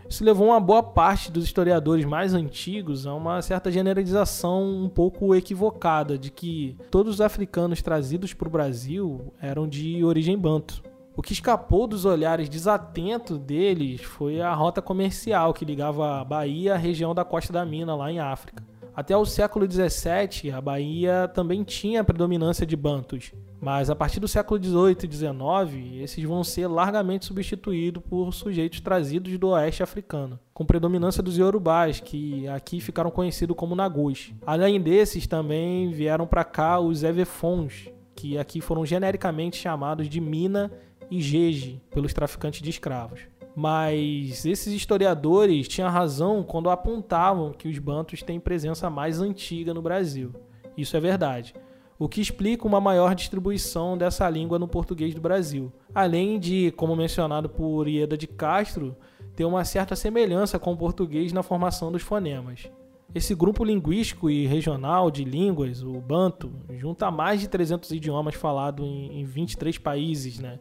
Isso 0.09 0.23
levou 0.23 0.47
uma 0.47 0.59
boa 0.59 0.83
parte 0.83 1.31
dos 1.31 1.45
historiadores 1.45 2.05
mais 2.05 2.33
antigos 2.33 3.07
a 3.07 3.13
uma 3.15 3.41
certa 3.41 3.71
generalização 3.71 4.63
um 4.63 4.89
pouco 4.89 5.33
equivocada 5.33 6.17
de 6.17 6.29
que 6.29 6.77
todos 6.91 7.15
os 7.15 7.21
africanos 7.21 7.81
trazidos 7.81 8.33
para 8.33 8.47
o 8.47 8.51
Brasil 8.51 9.33
eram 9.41 9.67
de 9.67 10.03
origem 10.03 10.37
banto. 10.37 10.83
O 11.15 11.21
que 11.21 11.33
escapou 11.33 11.87
dos 11.87 12.05
olhares 12.05 12.49
desatentos 12.49 13.37
deles 13.39 14.01
foi 14.01 14.41
a 14.41 14.53
rota 14.53 14.81
comercial 14.81 15.53
que 15.53 15.63
ligava 15.63 16.19
a 16.19 16.23
Bahia 16.25 16.73
à 16.73 16.77
região 16.77 17.15
da 17.15 17.23
Costa 17.23 17.53
da 17.53 17.65
Mina, 17.65 17.95
lá 17.95 18.11
em 18.11 18.19
África. 18.19 18.63
Até 18.95 19.17
o 19.17 19.25
século 19.25 19.65
XVII, 19.69 20.51
a 20.51 20.61
Bahia 20.61 21.27
também 21.33 21.63
tinha 21.63 22.03
predominância 22.03 22.63
de 22.63 22.75
bantos, 22.75 23.31
mas 23.59 23.89
a 23.89 23.95
partir 23.95 24.19
do 24.19 24.27
século 24.27 24.63
XVIII 24.63 24.97
e 25.03 25.11
XIX, 25.11 26.03
esses 26.03 26.23
vão 26.23 26.43
ser 26.43 26.67
largamente 26.67 27.25
substituídos 27.25 28.03
por 28.07 28.31
sujeitos 28.31 28.81
trazidos 28.81 29.35
do 29.39 29.47
oeste 29.49 29.81
africano, 29.81 30.39
com 30.53 30.63
predominância 30.63 31.23
dos 31.23 31.39
iorubás, 31.39 31.99
que 31.99 32.47
aqui 32.49 32.79
ficaram 32.79 33.09
conhecidos 33.09 33.57
como 33.57 33.75
nagus. 33.75 34.31
Além 34.45 34.79
desses, 34.79 35.25
também 35.25 35.89
vieram 35.89 36.27
para 36.27 36.43
cá 36.43 36.79
os 36.79 37.03
evefons, 37.03 37.89
que 38.15 38.37
aqui 38.37 38.61
foram 38.61 38.85
genericamente 38.85 39.57
chamados 39.57 40.07
de 40.07 40.21
mina 40.21 40.71
e 41.09 41.19
jeje 41.19 41.81
pelos 41.89 42.13
traficantes 42.13 42.61
de 42.61 42.69
escravos. 42.69 43.21
Mas 43.55 44.45
esses 44.45 44.73
historiadores 44.73 45.67
tinham 45.67 45.89
razão 45.89 46.43
quando 46.43 46.69
apontavam 46.69 47.51
que 47.51 47.67
os 47.67 47.77
bantos 47.77 48.23
têm 48.23 48.39
presença 48.39 48.89
mais 48.89 49.19
antiga 49.21 49.73
no 49.73 49.81
Brasil. 49.81 50.31
Isso 50.75 50.97
é 50.97 50.99
verdade. 50.99 51.53
O 51.99 52.09
que 52.09 52.19
explica 52.19 52.67
uma 52.67 52.81
maior 52.81 53.13
distribuição 53.13 53.97
dessa 53.97 54.27
língua 54.27 54.57
no 54.57 54.67
português 54.67 55.13
do 55.13 55.21
Brasil. 55.21 55.71
Além 55.93 56.39
de, 56.39 56.71
como 56.71 56.95
mencionado 56.95 57.47
por 57.47 57.87
Ieda 57.87 58.17
de 58.17 58.25
Castro, 58.25 58.95
ter 59.35 59.45
uma 59.45 59.63
certa 59.63 59.95
semelhança 59.95 60.57
com 60.57 60.73
o 60.73 60.77
português 60.77 61.31
na 61.31 61.43
formação 61.43 61.91
dos 61.91 62.01
fonemas. 62.01 62.69
Esse 63.13 63.35
grupo 63.35 63.63
linguístico 63.63 64.27
e 64.27 64.47
regional 64.47 65.11
de 65.11 65.23
línguas, 65.23 65.83
o 65.83 65.93
Banto, 66.01 66.51
junta 66.75 67.11
mais 67.11 67.39
de 67.39 67.47
300 67.47 67.91
idiomas 67.91 68.33
falados 68.33 68.83
em, 68.83 69.21
em 69.21 69.23
23 69.23 69.77
países, 69.77 70.39
né? 70.39 70.59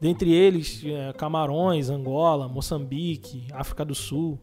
Dentre 0.00 0.32
eles, 0.32 0.82
é, 0.84 1.12
Camarões, 1.12 1.90
Angola, 1.90 2.48
Moçambique, 2.48 3.46
África 3.52 3.84
do 3.84 3.94
Sul. 3.94 4.38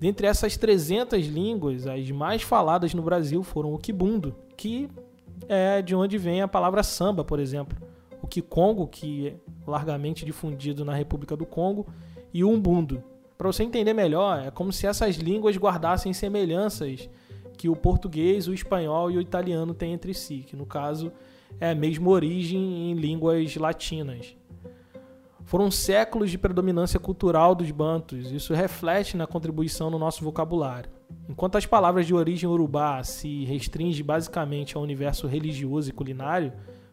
Dentre 0.00 0.26
essas 0.26 0.56
300 0.56 1.26
línguas, 1.26 1.86
as 1.86 2.10
mais 2.10 2.42
faladas 2.42 2.92
no 2.94 3.02
Brasil 3.02 3.42
foram 3.42 3.72
o 3.72 3.78
Kibundo, 3.78 4.34
que 4.56 4.88
é 5.48 5.80
de 5.80 5.94
onde 5.94 6.18
vem 6.18 6.42
a 6.42 6.48
palavra 6.48 6.82
samba, 6.82 7.24
por 7.24 7.38
exemplo. 7.38 7.78
O 8.20 8.26
Kikongo, 8.26 8.88
que 8.88 9.28
é 9.28 9.34
largamente 9.66 10.24
difundido 10.24 10.84
na 10.84 10.94
República 10.94 11.36
do 11.36 11.46
Congo, 11.46 11.86
e 12.34 12.42
o 12.42 12.50
Umbundo. 12.50 13.02
Para 13.36 13.46
você 13.46 13.62
entender 13.62 13.94
melhor, 13.94 14.46
é 14.46 14.50
como 14.50 14.72
se 14.72 14.86
essas 14.86 15.14
línguas 15.16 15.56
guardassem 15.56 16.12
semelhanças 16.12 17.08
que 17.56 17.68
o 17.68 17.76
português, 17.76 18.48
o 18.48 18.54
espanhol 18.54 19.10
e 19.10 19.16
o 19.16 19.20
italiano 19.20 19.74
têm 19.74 19.92
entre 19.92 20.12
si, 20.12 20.38
que 20.38 20.56
no 20.56 20.66
caso 20.66 21.12
é 21.60 21.70
a 21.70 21.74
mesma 21.74 22.08
origem 22.10 22.90
em 22.90 22.94
línguas 22.94 23.54
latinas. 23.56 24.36
Foram 25.48 25.70
séculos 25.70 26.30
de 26.30 26.36
predominância 26.36 27.00
cultural 27.00 27.54
dos 27.54 27.70
bantos, 27.70 28.30
isso 28.30 28.52
reflete 28.52 29.16
na 29.16 29.26
contribuição 29.26 29.88
no 29.88 29.98
nosso 29.98 30.22
vocabulário. 30.22 30.90
Enquanto 31.26 31.56
as 31.56 31.64
palavras 31.64 32.06
de 32.06 32.14
origem 32.14 32.46
urubá 32.46 33.02
se 33.02 33.46
restringem 33.46 34.04
basicamente 34.04 34.76
ao 34.76 34.82
universo 34.82 35.26
religioso 35.26 35.88
e 35.88 35.92
culinário, 35.94 36.52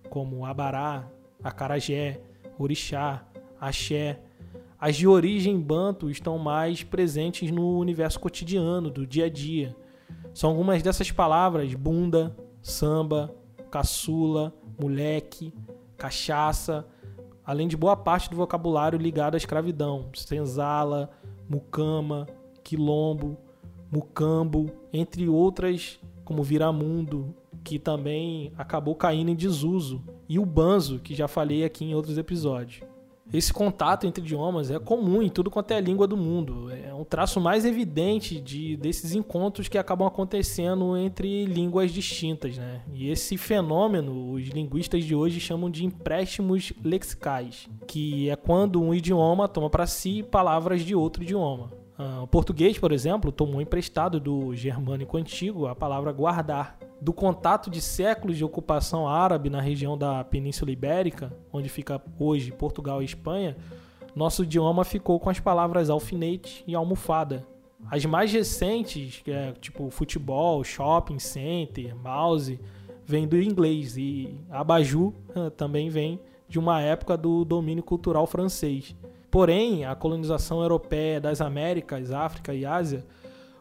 como 0.10 0.46
abará, 0.46 1.06
acarajé, 1.44 2.22
orixá, 2.58 3.26
axé, 3.60 4.22
as 4.80 4.96
de 4.96 5.06
origem 5.06 5.60
banto 5.60 6.10
estão 6.10 6.38
mais 6.38 6.82
presentes 6.82 7.52
no 7.52 7.78
universo 7.78 8.22
cotidiano, 8.22 8.90
do 8.90 9.06
dia 9.06 9.26
a 9.26 9.30
dia. 9.30 9.76
São 10.34 10.52
algumas 10.52 10.82
dessas 10.82 11.12
palavras: 11.12 11.74
bunda, 11.74 12.34
samba, 12.62 13.36
caçula, 13.70 14.54
moleque, 14.80 15.54
cachaça, 15.98 16.88
além 17.46 17.68
de 17.68 17.78
boa 17.78 17.96
parte 17.96 18.30
do 18.30 18.36
vocabulário 18.36 18.98
ligado 18.98 19.36
à 19.36 19.38
escravidão, 19.38 20.10
senzala, 20.14 21.10
mucama, 21.48 22.28
quilombo, 22.64 23.38
mucambo, 23.92 24.72
entre 24.92 25.30
outras 25.30 26.00
como 26.24 26.42
viramundo, 26.42 27.36
que 27.64 27.78
também 27.78 28.52
acabou 28.58 28.96
caindo 28.96 29.30
em 29.30 29.36
desuso, 29.36 30.04
e 30.28 30.40
o 30.40 30.46
banzo, 30.46 31.00
que 31.00 31.14
já 31.14 31.28
falei 31.28 31.64
aqui 31.64 31.86
em 31.86 31.94
outros 31.94 32.18
episódios. 32.18 32.82
Esse 33.34 33.52
contato 33.52 34.06
entre 34.06 34.24
idiomas 34.24 34.70
é 34.70 34.78
comum 34.78 35.22
em 35.22 35.30
tudo 35.30 35.50
quanto 35.50 35.72
é 35.72 35.82
língua 35.82 36.08
do 36.08 36.16
mundo. 36.16 36.70
É 36.72 36.94
um 36.94 37.04
traço 37.04 37.42
mais 37.42 37.66
evidente 37.66 38.40
de, 38.40 38.78
desses 38.78 39.14
encontros 39.14 39.68
que 39.68 39.78
acabam 39.78 40.08
acontecendo 40.08 40.96
entre 40.96 41.46
línguas 41.46 41.92
distintas. 41.92 42.58
Né? 42.58 42.82
E 42.94 43.10
esse 43.10 43.38
fenômeno 43.38 44.32
os 44.32 44.44
linguistas 44.50 45.04
de 45.04 45.16
hoje 45.16 45.40
chamam 45.40 45.70
de 45.70 45.86
empréstimos 45.86 46.72
lexicais, 46.84 47.68
que 47.88 48.30
é 48.30 48.36
quando 48.36 48.82
um 48.82 48.94
idioma 48.94 49.48
toma 49.48 49.70
para 49.70 49.88
si 49.88 50.24
palavras 50.24 50.84
de 50.84 50.96
outro 50.96 51.24
idioma. 51.24 51.72
Uh, 51.98 52.24
o 52.24 52.28
português, 52.28 52.78
por 52.78 52.92
exemplo, 52.92 53.32
tomou 53.32 53.62
emprestado 53.62 54.20
do 54.20 54.54
germânico 54.54 55.18
antigo 55.18 55.66
a 55.66 55.74
palavra 55.74 56.12
guardar, 56.12 56.78
do 57.02 57.14
contato 57.14 57.70
de 57.70 57.82
séculos 57.82 58.38
de 58.38 58.44
ocupação 58.44 59.08
árabe 59.08 59.50
na 59.50 59.62
região 59.62 59.98
da 59.98 60.24
Península 60.24 60.72
Ibérica, 60.72 61.32
onde 61.52 61.70
fica 61.70 62.02
hoje 62.20 62.52
Portugal 62.52 63.02
e 63.02 63.06
Espanha, 63.06 63.56
nosso 64.16 64.44
idioma 64.44 64.84
ficou 64.86 65.20
com 65.20 65.30
as 65.30 65.40
palavras 65.40 65.90
alfinete 65.90 66.64
e 66.66 66.74
almofada. 66.74 67.46
As 67.92 68.06
mais 68.06 68.32
recentes, 68.32 69.22
é 69.28 69.52
tipo 69.60 69.90
futebol, 69.90 70.64
shopping 70.64 71.20
center, 71.20 71.96
mouse, 71.96 72.60
vêm 73.06 73.28
do 73.28 73.40
inglês 73.40 73.98
e 73.98 74.34
abajur 74.50 75.14
também 75.56 75.90
vem 75.90 76.20
de 76.48 76.58
uma 76.58 76.82
época 76.82 77.18
do 77.18 77.44
domínio 77.44 77.84
cultural 77.84 78.26
francês. 78.26 78.96
Porém, 79.30 79.84
a 79.84 79.94
colonização 79.96 80.62
europeia 80.62 81.20
das 81.20 81.42
Américas, 81.42 82.12
África 82.12 82.54
e 82.54 82.66
Ásia 82.66 83.06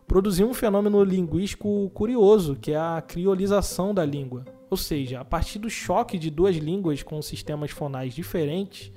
produziu 0.06 0.48
um 0.48 0.54
fenômeno 0.54 1.02
linguístico 1.02 1.90
curioso, 1.94 2.56
que 2.56 2.72
é 2.72 2.76
a 2.76 3.02
criolização 3.06 3.94
da 3.94 4.04
língua. 4.04 4.44
Ou 4.70 4.76
seja, 4.76 5.20
a 5.20 5.24
partir 5.24 5.58
do 5.58 5.70
choque 5.70 6.18
de 6.18 6.30
duas 6.30 6.56
línguas 6.56 7.02
com 7.02 7.20
sistemas 7.22 7.70
fonais 7.70 8.14
diferentes, 8.14 8.92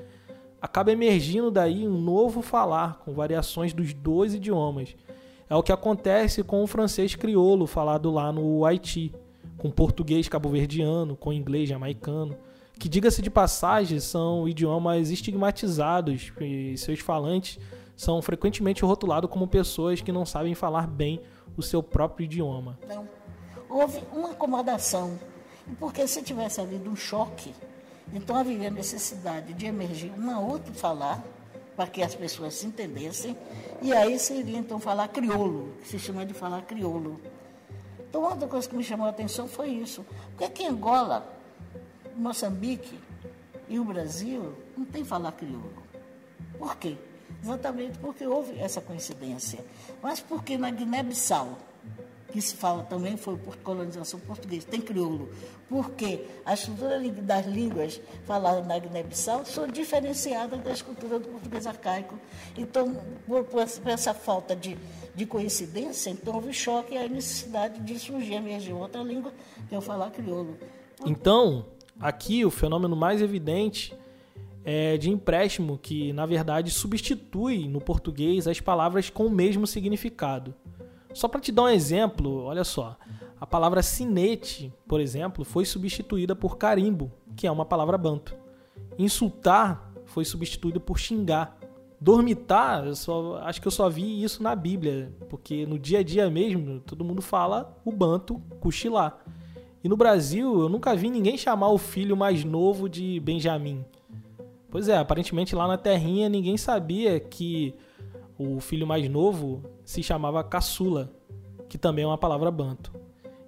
acaba 0.62 0.92
emergindo 0.92 1.52
daí 1.52 1.88
um 1.88 2.00
novo 2.00 2.42
falar 2.42 3.00
com 3.06 3.14
variações 3.14 3.74
dos 3.74 3.94
dois 3.94 4.34
idiomas. 4.34 4.96
É 5.50 5.56
o 5.56 5.64
que 5.64 5.72
acontece 5.72 6.44
com 6.44 6.64
o 6.64 6.68
francês 6.68 7.16
crioulo 7.16 7.68
falado 7.68 8.12
lá 8.12 8.32
no 8.32 8.66
Haiti, 8.66 9.14
com 9.58 9.72
português 9.72 10.28
cabo-verdiano, 10.28 11.16
com 11.16 11.32
inglês 11.32 11.70
jamaicano, 11.70 12.36
que 12.78 12.90
diga-se 12.90 13.22
de 13.22 13.30
passagem 13.30 14.00
são 14.00 14.48
idiomas 14.48 15.10
estigmatizados 15.10 16.32
e 16.40 16.78
seus 16.78 17.00
falantes 17.00 17.60
são 17.98 18.22
frequentemente 18.22 18.86
rotulados 18.86 19.30
como 19.30 19.48
pessoas 19.48 20.02
que 20.02 20.12
não 20.12 20.26
sabem 20.26 20.54
falar 20.54 20.88
bem 20.88 21.20
o 21.58 21.64
seu 21.64 21.82
próprio 21.82 22.26
idioma. 22.26 22.78
Não. 22.88 23.10
Houve 23.68 24.02
uma 24.14 24.32
acomodação, 24.32 25.20
porque 25.80 26.08
se 26.08 26.22
tivesse 26.22 26.62
havido 26.62 26.90
um 26.90 26.96
choque, 26.96 27.54
então 28.14 28.38
havia 28.38 28.70
necessidade 28.70 29.54
de 29.54 29.66
emergir 29.66 30.14
uma 30.16 30.40
outra 30.40 30.72
falar 30.74 31.24
para 31.76 31.88
que 31.88 32.02
as 32.02 32.16
pessoas 32.16 32.54
se 32.54 32.68
entendessem, 32.68 33.36
e 33.82 33.94
aí 33.94 34.18
seria 34.18 34.58
então 34.58 34.80
falar 34.80 35.08
crioulo, 35.10 35.74
que 35.82 35.88
se 35.88 36.00
chama 36.00 36.26
de 36.26 36.34
falar 36.34 36.62
crioulo. 36.62 37.20
Então, 38.00 38.24
outra 38.24 38.48
coisa 38.48 38.68
que 38.68 38.76
me 38.76 38.84
chamou 38.84 39.06
a 39.06 39.10
atenção 39.10 39.48
foi 39.48 39.70
isso, 39.70 40.06
porque 40.30 40.46
aqui 40.46 40.64
em 40.64 40.68
Angola, 40.68 41.28
Moçambique 42.16 42.98
e 43.68 43.78
o 43.80 43.84
Brasil 43.84 44.56
não 44.76 44.86
tem 44.86 45.04
falar 45.04 45.34
crioulo. 45.34 45.84
Por 46.58 46.78
quê? 46.78 46.98
Exatamente 47.44 47.98
porque 48.00 48.26
houve 48.26 48.58
essa 48.60 48.82
coincidência. 48.82 49.64
Mas 50.02 50.20
porque 50.20 50.58
na 50.58 50.70
Guiné-Bissau, 50.72 51.58
que 52.32 52.42
se 52.42 52.56
fala 52.56 52.84
também 52.84 53.16
foi 53.16 53.38
por 53.38 53.56
colonização 53.58 54.20
portuguesa, 54.20 54.68
tem 54.70 54.82
crioulo, 54.82 55.30
porque 55.70 56.26
a 56.46 56.54
estrutura 56.54 57.00
das 57.00 57.46
línguas 57.46 58.02
faladas 58.26 58.66
na 58.68 58.78
Guiné-Bissau 58.78 59.46
são 59.46 59.68
diferenciadas 59.68 60.62
da 60.62 60.72
estrutura 60.72 61.20
do 61.20 61.28
português 61.30 61.66
arcaico. 61.66 62.20
Então, 62.58 62.96
por, 63.26 63.44
por 63.46 63.90
essa 63.90 64.14
falta 64.14 64.56
de, 64.56 64.78
de 65.16 65.26
coincidência, 65.26 66.10
então 66.10 66.36
houve 66.36 66.54
choque 66.54 66.96
e 66.96 66.98
a 66.98 67.08
necessidade 67.08 67.80
de 67.82 67.98
surgir, 67.98 68.34
emergir 68.34 68.74
outra 68.74 69.02
língua, 69.02 69.32
que 69.70 69.76
é 69.76 69.78
o 69.78 69.82
falar 69.82 70.12
crioulo. 70.12 70.58
Então, 71.06 71.66
aqui 72.00 72.44
o 72.46 72.52
fenômeno 72.52 72.96
mais 72.96 73.22
evidente 73.22 73.96
é, 74.70 74.98
de 74.98 75.10
empréstimo 75.10 75.78
que, 75.78 76.12
na 76.12 76.26
verdade, 76.26 76.72
substitui 76.72 77.70
no 77.70 77.80
português 77.80 78.50
as 78.50 78.60
palavras 78.60 79.10
com 79.10 79.26
o 79.26 79.32
mesmo 79.32 79.66
significado. 79.66 80.54
Só 81.14 81.30
para 81.30 81.40
te 81.40 81.54
dar 81.54 81.64
um 81.64 81.70
exemplo, 81.70 82.44
olha 82.44 82.66
só. 82.66 82.98
A 83.40 83.48
palavra 83.48 83.82
sinete, 83.82 84.74
por 84.86 85.00
exemplo, 85.00 85.46
foi 85.46 85.64
substituída 85.64 86.36
por 86.36 86.58
carimbo, 86.58 87.10
que 87.34 87.48
é 87.48 87.52
uma 87.52 87.64
palavra 87.64 87.98
banto. 87.98 88.36
Insultar 89.00 89.90
foi 90.04 90.26
substituído 90.26 90.82
por 90.82 91.00
xingar. 91.00 91.58
Dormitar, 91.98 92.94
só, 92.94 93.38
acho 93.44 93.62
que 93.62 93.70
eu 93.70 93.72
só 93.72 93.88
vi 93.88 94.22
isso 94.22 94.44
na 94.44 94.54
Bíblia, 94.54 95.16
porque 95.30 95.66
no 95.66 95.80
dia 95.80 96.00
a 96.00 96.04
dia 96.04 96.30
mesmo 96.30 96.82
todo 96.82 97.06
mundo 97.06 97.22
fala 97.22 97.74
o 97.86 97.92
banto 97.92 98.38
cochilar. 98.60 99.18
E 99.82 99.88
no 99.88 99.96
Brasil 99.96 100.60
eu 100.60 100.68
nunca 100.68 100.94
vi 100.94 101.10
ninguém 101.10 101.38
chamar 101.38 101.70
o 101.70 101.78
filho 101.78 102.18
mais 102.18 102.44
novo 102.44 102.90
de 102.90 103.18
Benjamin. 103.22 103.86
Pois 104.78 104.90
é, 104.90 104.96
aparentemente 104.96 105.56
lá 105.56 105.68
na 105.68 105.76
terrinha 105.76 106.30
ninguém 106.30 106.56
sabia 106.56 107.20
que 107.20 107.74
o 108.38 108.60
filho 108.60 108.86
mais 108.86 109.10
novo 109.10 109.64
se 109.84 110.04
chamava 110.04 110.44
caçula, 110.44 111.12
que 111.68 111.80
também 111.80 112.04
é 112.04 112.08
uma 112.08 112.16
palavra 112.16 112.52
banto. 112.52 112.94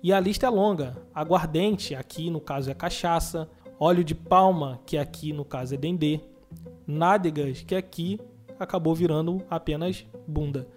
E 0.01 0.11
a 0.11 0.19
lista 0.19 0.47
é 0.47 0.49
longa. 0.49 0.97
Aguardente, 1.13 1.93
aqui 1.93 2.31
no 2.31 2.41
caso 2.41 2.71
é 2.71 2.73
cachaça, 2.73 3.47
óleo 3.79 4.03
de 4.03 4.15
palma, 4.15 4.79
que 4.87 4.97
aqui 4.97 5.31
no 5.31 5.45
caso 5.45 5.75
é 5.75 5.77
dendê, 5.77 6.19
nádegas, 6.87 7.61
que 7.61 7.75
aqui 7.75 8.19
acabou 8.59 8.95
virando 8.95 9.39
apenas 9.51 10.07
bunda. 10.27 10.67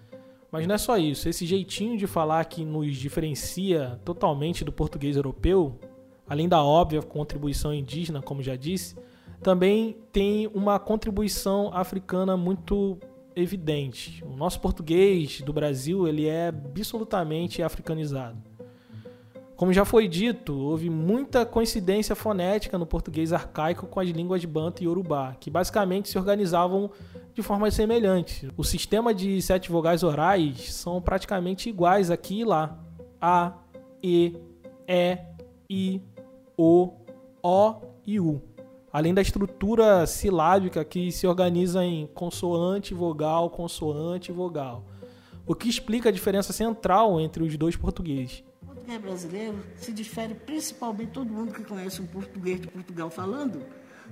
Mas 0.50 0.66
não 0.66 0.74
é 0.74 0.78
só 0.78 0.98
isso, 0.98 1.30
esse 1.30 1.46
jeitinho 1.46 1.96
de 1.96 2.06
falar 2.06 2.44
que 2.44 2.62
nos 2.62 2.94
diferencia 2.98 3.98
totalmente 4.04 4.66
do 4.66 4.70
português 4.70 5.16
europeu, 5.16 5.80
além 6.28 6.46
da 6.46 6.62
óbvia 6.62 7.00
contribuição 7.00 7.72
indígena, 7.72 8.20
como 8.20 8.42
já 8.42 8.54
disse, 8.54 8.96
também 9.42 9.96
tem 10.12 10.46
uma 10.54 10.78
contribuição 10.78 11.70
africana 11.74 12.36
muito 12.36 12.98
evidente. 13.34 14.22
O 14.24 14.36
nosso 14.36 14.60
português 14.60 15.40
do 15.40 15.52
Brasil 15.52 16.06
ele 16.06 16.26
é 16.26 16.48
absolutamente 16.48 17.62
africanizado. 17.62 18.38
Como 19.56 19.72
já 19.72 19.84
foi 19.84 20.08
dito, 20.08 20.58
houve 20.58 20.90
muita 20.90 21.46
coincidência 21.46 22.16
fonética 22.16 22.76
no 22.76 22.86
português 22.86 23.32
arcaico 23.32 23.86
com 23.86 24.00
as 24.00 24.08
línguas 24.08 24.44
banto 24.44 24.82
e 24.82 24.88
urubá, 24.88 25.36
que 25.38 25.50
basicamente 25.50 26.08
se 26.08 26.18
organizavam 26.18 26.90
de 27.32 27.42
forma 27.42 27.70
semelhante. 27.70 28.50
O 28.56 28.64
sistema 28.64 29.14
de 29.14 29.40
sete 29.40 29.70
vogais 29.70 30.02
orais 30.02 30.72
são 30.74 31.00
praticamente 31.00 31.68
iguais 31.68 32.10
aqui 32.10 32.40
e 32.40 32.44
lá. 32.44 32.78
A, 33.20 33.52
E, 34.02 34.36
E, 34.88 35.18
I, 35.70 36.02
O, 36.56 36.92
O 37.40 37.74
e 38.04 38.18
U. 38.18 38.51
Além 38.92 39.14
da 39.14 39.22
estrutura 39.22 40.06
silábica 40.06 40.84
que 40.84 41.10
se 41.10 41.26
organiza 41.26 41.82
em 41.82 42.06
consoante, 42.08 42.92
vogal, 42.92 43.48
consoante, 43.48 44.30
vogal. 44.30 44.84
O 45.46 45.54
que 45.54 45.66
explica 45.66 46.10
a 46.10 46.12
diferença 46.12 46.52
central 46.52 47.18
entre 47.18 47.42
os 47.42 47.56
dois 47.56 47.74
portugueses. 47.74 48.44
O 48.60 48.66
português 48.66 49.00
brasileiro 49.00 49.58
se 49.76 49.94
difere 49.94 50.34
principalmente, 50.34 51.12
todo 51.12 51.32
mundo 51.32 51.54
que 51.54 51.64
conhece 51.64 52.02
um 52.02 52.06
português 52.06 52.60
de 52.60 52.68
Portugal 52.68 53.08
falando, 53.08 53.62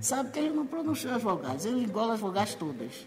sabe 0.01 0.31
que 0.31 0.39
ele 0.39 0.51
não 0.51 0.67
pronuncia 0.67 1.15
as 1.15 1.23
vogais, 1.23 1.67
ele 1.67 1.85
engola 1.85 2.15
as 2.15 2.21
vogais 2.21 2.55
todas. 2.55 3.07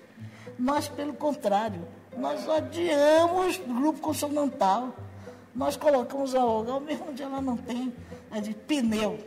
Nós, 0.60 0.88
pelo 0.88 1.14
contrário, 1.14 1.88
nós 2.16 2.48
odiamos 2.48 3.58
grupo 3.58 4.00
consonantal. 4.00 4.96
Nós 5.56 5.76
colocamos 5.76 6.36
a 6.36 6.40
vogal 6.40 6.80
mesmo 6.80 7.10
onde 7.10 7.22
ela 7.22 7.42
não 7.42 7.58
tem, 7.58 7.94
é 8.32 8.42
de 8.42 8.54
pneu, 8.54 9.18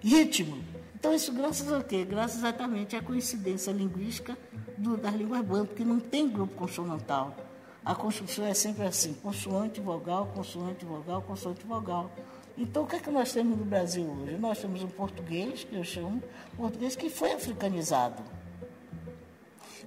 ritmo. 0.00 0.65
Então, 0.98 1.12
isso 1.12 1.30
graças 1.30 1.70
a 1.70 1.84
quê? 1.84 2.06
Graças 2.06 2.38
exatamente 2.38 2.96
à 2.96 3.02
coincidência 3.02 3.70
linguística 3.70 4.36
do, 4.78 4.96
das 4.96 5.14
línguas 5.14 5.44
banto, 5.44 5.74
que 5.74 5.84
não 5.84 6.00
tem 6.00 6.26
grupo 6.26 6.54
consonantal. 6.54 7.36
A 7.84 7.94
construção 7.94 8.46
é 8.46 8.54
sempre 8.54 8.86
assim, 8.86 9.12
consoante, 9.12 9.78
vogal, 9.78 10.26
consoante, 10.34 10.86
vogal, 10.86 11.20
consoante, 11.20 11.66
vogal. 11.66 12.10
Então, 12.56 12.84
o 12.84 12.86
que 12.86 12.96
é 12.96 12.98
que 12.98 13.10
nós 13.10 13.30
temos 13.30 13.58
no 13.58 13.64
Brasil 13.66 14.04
hoje? 14.10 14.38
Nós 14.38 14.58
temos 14.58 14.82
um 14.82 14.88
português, 14.88 15.64
que 15.64 15.76
eu 15.76 15.84
chamo, 15.84 16.22
português 16.56 16.96
que 16.96 17.10
foi 17.10 17.34
africanizado. 17.34 18.22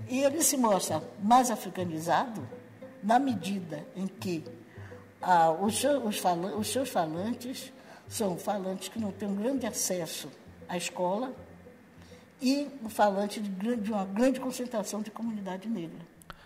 E 0.07 0.19
ele 0.19 0.43
se 0.43 0.57
mostra 0.57 1.01
mais 1.23 1.49
africanizado 1.49 2.47
na 3.01 3.17
medida 3.17 3.83
em 3.95 4.05
que 4.05 4.43
ah, 5.19 5.49
os, 5.49 5.75
seus, 5.79 6.03
os, 6.05 6.23
os 6.55 6.67
seus 6.67 6.87
falantes 6.87 7.73
são 8.07 8.37
falantes 8.37 8.89
que 8.89 8.99
não 8.99 9.11
têm 9.11 9.27
um 9.27 9.35
grande 9.35 9.65
acesso 9.65 10.29
à 10.69 10.77
escola 10.77 11.33
e 12.41 12.67
o 12.83 12.89
falante 12.89 13.41
de, 13.41 13.49
grande, 13.49 13.81
de 13.81 13.91
uma 13.91 14.05
grande 14.05 14.39
concentração 14.39 15.01
de 15.01 15.11
comunidade 15.11 15.67
negra. 15.67 15.99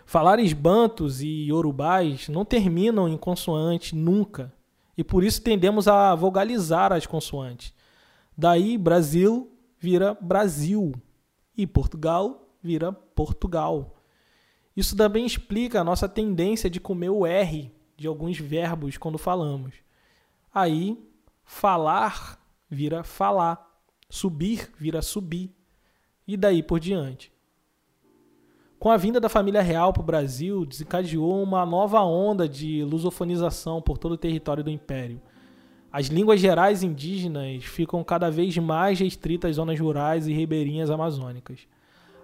Falares 0.05 0.53
bantos 0.53 1.21
e 1.21 1.47
yorubais 1.47 2.27
não 2.29 2.43
terminam 2.43 3.07
em 3.07 3.17
consoante 3.17 3.95
nunca, 3.95 4.51
e 4.97 5.03
por 5.03 5.23
isso 5.23 5.41
tendemos 5.41 5.87
a 5.87 6.15
vogalizar 6.15 6.91
as 6.91 7.05
consoantes. 7.05 7.73
Daí 8.35 8.77
Brasil 8.77 9.51
vira 9.77 10.17
Brasil 10.19 10.93
e 11.55 11.67
Portugal 11.67 12.47
vira 12.61 12.91
Portugal. 12.91 13.97
Isso 14.75 14.95
também 14.95 15.25
explica 15.25 15.81
a 15.81 15.83
nossa 15.83 16.07
tendência 16.07 16.69
de 16.69 16.79
comer 16.79 17.09
o 17.09 17.25
R 17.25 17.71
de 17.97 18.07
alguns 18.07 18.39
verbos 18.39 18.97
quando 18.97 19.17
falamos. 19.17 19.75
Aí, 20.53 20.97
falar 21.43 22.39
vira 22.73 23.03
falar, 23.03 23.72
subir 24.13 24.69
vira 24.77 25.01
subir, 25.01 25.49
e 26.27 26.37
daí 26.37 26.61
por 26.61 26.79
diante. 26.79 27.31
Com 28.77 28.91
a 28.91 28.95
vinda 28.95 29.19
da 29.19 29.27
família 29.27 29.59
real 29.59 29.91
para 29.91 30.03
o 30.03 30.05
Brasil, 30.05 30.67
desencadeou 30.67 31.41
uma 31.41 31.65
nova 31.65 31.99
onda 32.01 32.47
de 32.47 32.83
lusofonização 32.83 33.81
por 33.81 33.97
todo 33.97 34.11
o 34.11 34.17
território 34.17 34.63
do 34.63 34.69
Império. 34.69 35.19
As 35.91 36.07
línguas 36.07 36.39
gerais 36.39 36.83
indígenas 36.83 37.63
ficam 37.63 38.03
cada 38.03 38.29
vez 38.29 38.55
mais 38.55 38.99
restritas 38.99 39.49
às 39.49 39.55
zonas 39.55 39.79
rurais 39.79 40.27
e 40.27 40.33
ribeirinhas 40.33 40.91
amazônicas, 40.91 41.61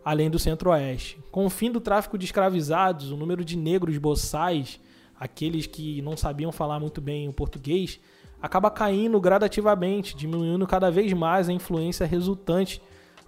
além 0.05 0.29
do 0.29 0.37
centro-oeste. 0.37 1.17
Com 1.31 1.47
o 1.47 1.49
fim 1.49 1.71
do 1.71 1.81
tráfico 1.81 2.19
de 2.19 2.25
escravizados, 2.25 3.09
o 3.09 3.17
número 3.17 3.43
de 3.43 3.57
negros 3.57 3.97
boçais, 3.97 4.79
aqueles 5.19 5.65
que 5.65 6.03
não 6.03 6.15
sabiam 6.15 6.51
falar 6.51 6.79
muito 6.79 7.01
bem 7.01 7.27
o 7.27 7.33
português, 7.33 7.99
acaba 8.41 8.71
caindo 8.71 9.19
gradativamente, 9.19 10.15
diminuindo 10.15 10.65
cada 10.65 10.89
vez 10.89 11.11
mais 11.13 11.49
a 11.49 11.53
influência 11.53 12.05
resultante 12.05 12.81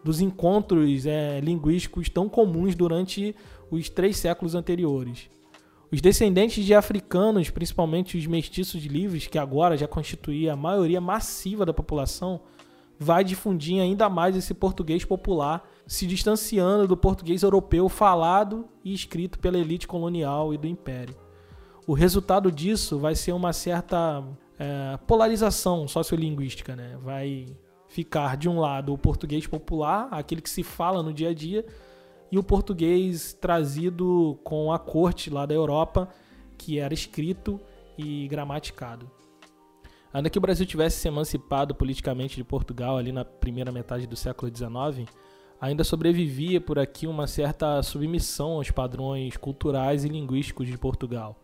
dos 0.03 0.19
encontros 0.19 1.05
é, 1.05 1.39
linguísticos 1.41 2.09
tão 2.09 2.27
comuns 2.27 2.75
durante 2.75 3.35
os 3.69 3.89
três 3.89 4.17
séculos 4.17 4.55
anteriores. 4.55 5.29
Os 5.91 5.99
descendentes 5.99 6.63
de 6.63 6.73
africanos, 6.73 7.49
principalmente 7.49 8.17
os 8.17 8.25
mestiços 8.25 8.83
livres, 8.83 9.27
que 9.27 9.37
agora 9.37 9.77
já 9.77 9.87
constituía 9.87 10.53
a 10.53 10.55
maioria 10.55 11.01
massiva 11.01 11.65
da 11.65 11.73
população, 11.73 12.39
vai 12.97 13.23
difundir 13.23 13.81
ainda 13.81 14.07
mais 14.09 14.35
esse 14.35 14.53
português 14.53 15.03
popular, 15.03 15.67
se 15.85 16.07
distanciando 16.07 16.87
do 16.87 16.95
português 16.95 17.43
europeu 17.43 17.89
falado 17.89 18.65
e 18.85 18.93
escrito 18.93 19.37
pela 19.39 19.57
elite 19.57 19.87
colonial 19.87 20.53
e 20.53 20.57
do 20.57 20.67
império. 20.67 21.15
O 21.85 21.93
resultado 21.93 22.51
disso 22.51 22.97
vai 22.97 23.15
ser 23.15 23.33
uma 23.33 23.51
certa 23.51 24.23
é, 24.61 24.97
polarização 25.07 25.87
sociolinguística, 25.87 26.75
né? 26.75 26.95
Vai 27.01 27.47
ficar 27.87 28.37
de 28.37 28.47
um 28.47 28.59
lado 28.59 28.93
o 28.93 28.97
português 28.97 29.47
popular, 29.47 30.07
aquele 30.11 30.39
que 30.39 30.49
se 30.49 30.61
fala 30.61 31.01
no 31.01 31.11
dia 31.11 31.29
a 31.29 31.33
dia, 31.33 31.65
e 32.31 32.37
o 32.37 32.43
português 32.43 33.33
trazido 33.33 34.39
com 34.43 34.71
a 34.71 34.77
corte 34.77 35.31
lá 35.31 35.47
da 35.47 35.55
Europa, 35.55 36.07
que 36.59 36.77
era 36.77 36.93
escrito 36.93 37.59
e 37.97 38.27
gramaticado. 38.27 39.09
Ainda 40.13 40.29
que 40.29 40.37
o 40.37 40.41
Brasil 40.41 40.65
tivesse 40.65 40.99
se 40.99 41.07
emancipado 41.07 41.73
politicamente 41.73 42.35
de 42.35 42.43
Portugal 42.43 42.97
ali 42.97 43.11
na 43.11 43.25
primeira 43.25 43.71
metade 43.71 44.05
do 44.05 44.15
século 44.15 44.55
XIX, 44.55 45.09
ainda 45.59 45.83
sobrevivia 45.83 46.61
por 46.61 46.77
aqui 46.77 47.07
uma 47.07 47.25
certa 47.25 47.81
submissão 47.81 48.51
aos 48.51 48.69
padrões 48.69 49.35
culturais 49.37 50.05
e 50.05 50.09
linguísticos 50.09 50.67
de 50.67 50.77
Portugal 50.77 51.41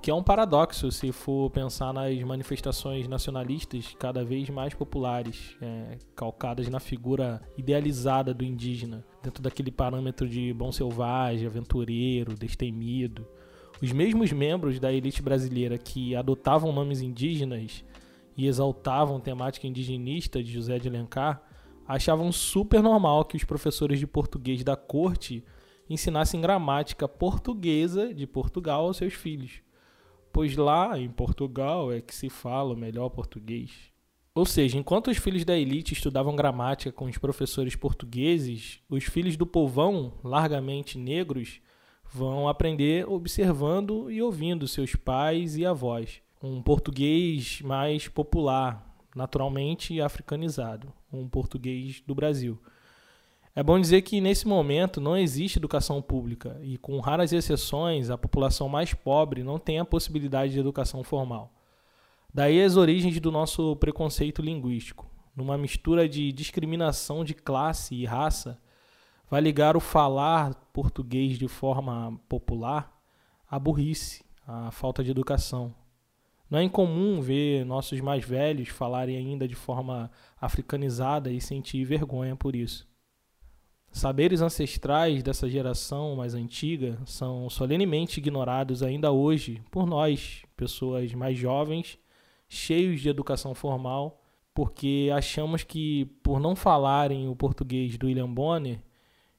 que 0.00 0.10
é 0.10 0.14
um 0.14 0.22
paradoxo 0.22 0.90
se 0.90 1.12
for 1.12 1.50
pensar 1.50 1.92
nas 1.92 2.18
manifestações 2.22 3.06
nacionalistas 3.06 3.94
cada 3.98 4.24
vez 4.24 4.48
mais 4.48 4.72
populares, 4.72 5.54
é, 5.60 5.98
calcadas 6.16 6.68
na 6.68 6.80
figura 6.80 7.42
idealizada 7.56 8.32
do 8.32 8.42
indígena, 8.42 9.04
dentro 9.22 9.42
daquele 9.42 9.70
parâmetro 9.70 10.26
de 10.26 10.54
bom 10.54 10.72
selvagem, 10.72 11.46
aventureiro, 11.46 12.34
destemido. 12.34 13.26
Os 13.82 13.92
mesmos 13.92 14.32
membros 14.32 14.80
da 14.80 14.90
elite 14.90 15.20
brasileira 15.20 15.76
que 15.76 16.16
adotavam 16.16 16.72
nomes 16.72 17.02
indígenas 17.02 17.84
e 18.34 18.46
exaltavam 18.46 19.20
temática 19.20 19.66
indigenista 19.66 20.42
de 20.42 20.50
José 20.50 20.78
de 20.78 20.88
Alencar 20.88 21.42
achavam 21.86 22.32
super 22.32 22.82
normal 22.82 23.26
que 23.26 23.36
os 23.36 23.44
professores 23.44 23.98
de 23.98 24.06
português 24.06 24.64
da 24.64 24.76
corte 24.76 25.44
ensinassem 25.90 26.40
gramática 26.40 27.06
portuguesa 27.06 28.14
de 28.14 28.26
Portugal 28.26 28.86
aos 28.86 28.96
seus 28.96 29.12
filhos 29.12 29.60
pois 30.32 30.56
lá 30.56 30.98
em 30.98 31.08
Portugal 31.08 31.92
é 31.92 32.00
que 32.00 32.14
se 32.14 32.28
fala 32.28 32.74
o 32.74 32.76
melhor 32.76 33.08
português. 33.10 33.90
Ou 34.34 34.46
seja, 34.46 34.78
enquanto 34.78 35.10
os 35.10 35.16
filhos 35.16 35.44
da 35.44 35.58
elite 35.58 35.92
estudavam 35.92 36.36
gramática 36.36 36.92
com 36.92 37.06
os 37.06 37.18
professores 37.18 37.74
portugueses, 37.74 38.80
os 38.88 39.04
filhos 39.04 39.36
do 39.36 39.46
povão, 39.46 40.14
largamente 40.22 40.96
negros, 40.96 41.60
vão 42.12 42.48
aprender 42.48 43.08
observando 43.08 44.10
e 44.10 44.22
ouvindo 44.22 44.68
seus 44.68 44.94
pais 44.94 45.56
e 45.56 45.66
avós. 45.66 46.20
Um 46.42 46.62
português 46.62 47.60
mais 47.60 48.08
popular, 48.08 48.96
naturalmente 49.14 50.00
africanizado, 50.00 50.92
um 51.12 51.28
português 51.28 52.00
do 52.06 52.14
Brasil. 52.14 52.58
É 53.54 53.64
bom 53.64 53.80
dizer 53.80 54.02
que 54.02 54.20
nesse 54.20 54.46
momento 54.46 55.00
não 55.00 55.16
existe 55.16 55.58
educação 55.58 56.00
pública 56.00 56.58
e, 56.62 56.78
com 56.78 57.00
raras 57.00 57.32
exceções, 57.32 58.08
a 58.08 58.16
população 58.16 58.68
mais 58.68 58.94
pobre 58.94 59.42
não 59.42 59.58
tem 59.58 59.80
a 59.80 59.84
possibilidade 59.84 60.52
de 60.52 60.60
educação 60.60 61.02
formal. 61.02 61.52
Daí 62.32 62.62
as 62.62 62.76
origens 62.76 63.18
do 63.18 63.32
nosso 63.32 63.74
preconceito 63.76 64.40
linguístico. 64.40 65.10
Numa 65.34 65.58
mistura 65.58 66.08
de 66.08 66.30
discriminação 66.30 67.24
de 67.24 67.34
classe 67.34 67.94
e 67.94 68.04
raça, 68.04 68.60
vai 69.28 69.40
ligar 69.40 69.76
o 69.76 69.80
falar 69.80 70.54
português 70.72 71.36
de 71.36 71.48
forma 71.48 72.20
popular 72.28 72.96
à 73.48 73.58
burrice, 73.58 74.24
à 74.46 74.70
falta 74.70 75.02
de 75.02 75.10
educação. 75.10 75.74
Não 76.48 76.58
é 76.58 76.62
incomum 76.62 77.20
ver 77.20 77.64
nossos 77.64 78.00
mais 78.00 78.24
velhos 78.24 78.68
falarem 78.68 79.16
ainda 79.16 79.46
de 79.46 79.54
forma 79.56 80.10
africanizada 80.40 81.32
e 81.32 81.40
sentir 81.40 81.84
vergonha 81.84 82.36
por 82.36 82.54
isso. 82.54 82.89
Saberes 83.92 84.40
ancestrais 84.40 85.22
dessa 85.22 85.48
geração 85.50 86.14
mais 86.14 86.34
antiga 86.34 86.98
são 87.04 87.50
solenemente 87.50 88.20
ignorados 88.20 88.82
ainda 88.82 89.10
hoje 89.10 89.62
por 89.68 89.84
nós, 89.84 90.42
pessoas 90.56 91.12
mais 91.12 91.36
jovens, 91.36 91.98
cheios 92.48 93.00
de 93.00 93.08
educação 93.08 93.52
formal, 93.52 94.22
porque 94.54 95.10
achamos 95.12 95.64
que, 95.64 96.04
por 96.22 96.38
não 96.38 96.54
falarem 96.54 97.28
o 97.28 97.34
português 97.34 97.98
do 97.98 98.06
William 98.06 98.32
Bonner, 98.32 98.80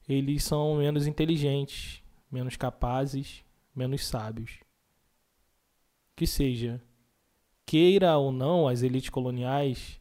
eles 0.08 0.44
são 0.44 0.76
menos 0.76 1.08
inteligentes, 1.08 2.04
menos 2.30 2.58
capazes, 2.58 3.46
menos 3.74 4.06
sábios. 4.06 4.60
Que 6.14 6.28
seja, 6.28 6.82
queira 7.66 8.18
ou 8.18 8.34
não 8.34 8.68
as 8.68 8.84
elites 8.84 9.10
coloniais 9.10 10.01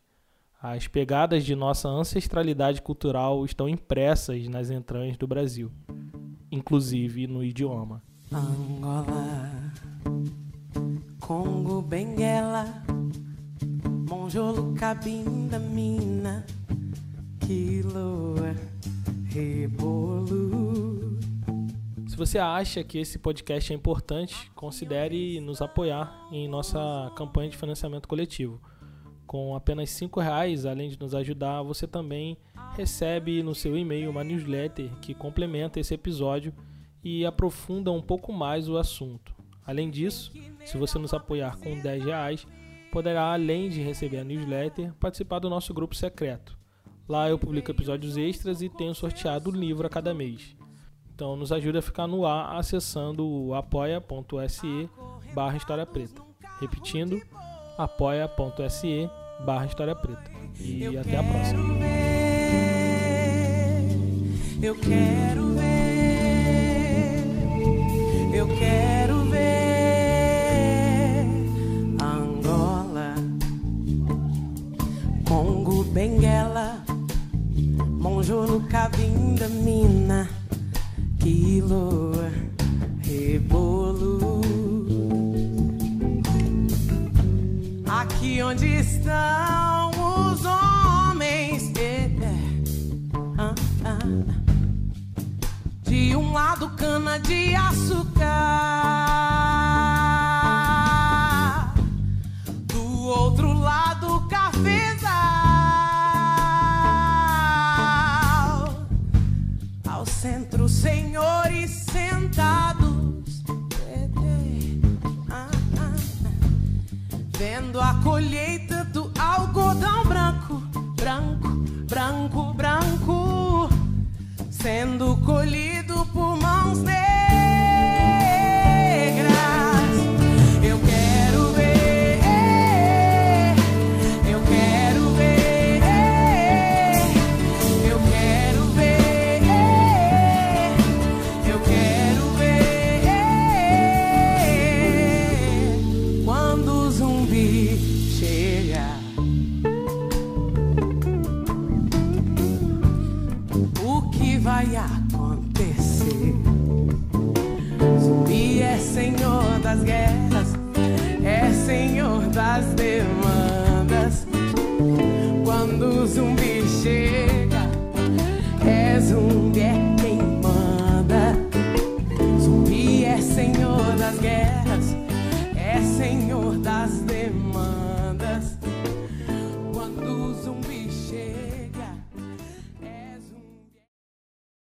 as 0.62 0.86
pegadas 0.86 1.44
de 1.44 1.54
nossa 1.54 1.88
ancestralidade 1.88 2.82
cultural 2.82 3.44
estão 3.46 3.66
impressas 3.66 4.46
nas 4.46 4.70
entranhas 4.70 5.16
do 5.16 5.26
Brasil, 5.26 5.72
inclusive 6.52 7.26
no 7.26 7.42
idioma. 7.42 8.02
Angola, 8.30 9.72
Congo, 11.18 11.80
Benguela, 11.80 12.66
Monjolo, 14.08 14.74
Cabinda, 14.74 15.58
Mina, 15.58 16.44
Quiloa, 17.40 18.54
Rebolo. 19.24 21.18
Se 22.06 22.16
você 22.16 22.38
acha 22.38 22.84
que 22.84 22.98
esse 22.98 23.18
podcast 23.18 23.72
é 23.72 23.76
importante, 23.76 24.50
considere 24.54 25.40
nos 25.40 25.62
apoiar 25.62 26.28
em 26.30 26.46
nossa 26.46 27.10
campanha 27.16 27.48
de 27.48 27.56
financiamento 27.56 28.06
coletivo. 28.06 28.60
Com 29.30 29.54
apenas 29.54 29.96
R$ 30.00 30.10
reais, 30.16 30.66
além 30.66 30.88
de 30.88 30.98
nos 30.98 31.14
ajudar, 31.14 31.62
você 31.62 31.86
também 31.86 32.36
recebe 32.74 33.44
no 33.44 33.54
seu 33.54 33.78
e-mail 33.78 34.10
uma 34.10 34.24
newsletter 34.24 34.90
que 35.00 35.14
complementa 35.14 35.78
esse 35.78 35.94
episódio 35.94 36.52
e 37.00 37.24
aprofunda 37.24 37.92
um 37.92 38.02
pouco 38.02 38.32
mais 38.32 38.68
o 38.68 38.76
assunto. 38.76 39.32
Além 39.64 39.88
disso, 39.88 40.32
se 40.64 40.76
você 40.76 40.98
nos 40.98 41.14
apoiar 41.14 41.56
com 41.58 41.72
R$ 41.72 41.98
reais, 42.00 42.44
poderá, 42.90 43.32
além 43.32 43.68
de 43.68 43.80
receber 43.80 44.18
a 44.18 44.24
newsletter, 44.24 44.92
participar 44.94 45.38
do 45.38 45.48
nosso 45.48 45.72
grupo 45.72 45.94
secreto. 45.94 46.58
Lá 47.08 47.30
eu 47.30 47.38
publico 47.38 47.70
episódios 47.70 48.16
extras 48.16 48.60
e 48.62 48.68
tenho 48.68 48.96
sorteado 48.96 49.50
um 49.50 49.54
livro 49.54 49.86
a 49.86 49.90
cada 49.90 50.12
mês. 50.12 50.56
Então 51.14 51.36
nos 51.36 51.52
ajude 51.52 51.78
a 51.78 51.82
ficar 51.82 52.08
no 52.08 52.26
ar 52.26 52.58
acessando 52.58 53.24
o 53.24 53.54
apoia.se 53.54 54.90
barra. 55.32 55.56
Repetindo, 56.60 57.22
apoia.se 57.78 59.08
barra 59.44 59.66
História 59.66 59.94
Preta. 59.94 60.30
E 60.58 60.82
Eu 60.84 61.00
até 61.00 61.16
a 61.16 61.22
próxima. 61.22 61.62
ver, 61.78 61.86
Eu 64.62 64.74
quero 64.76 65.39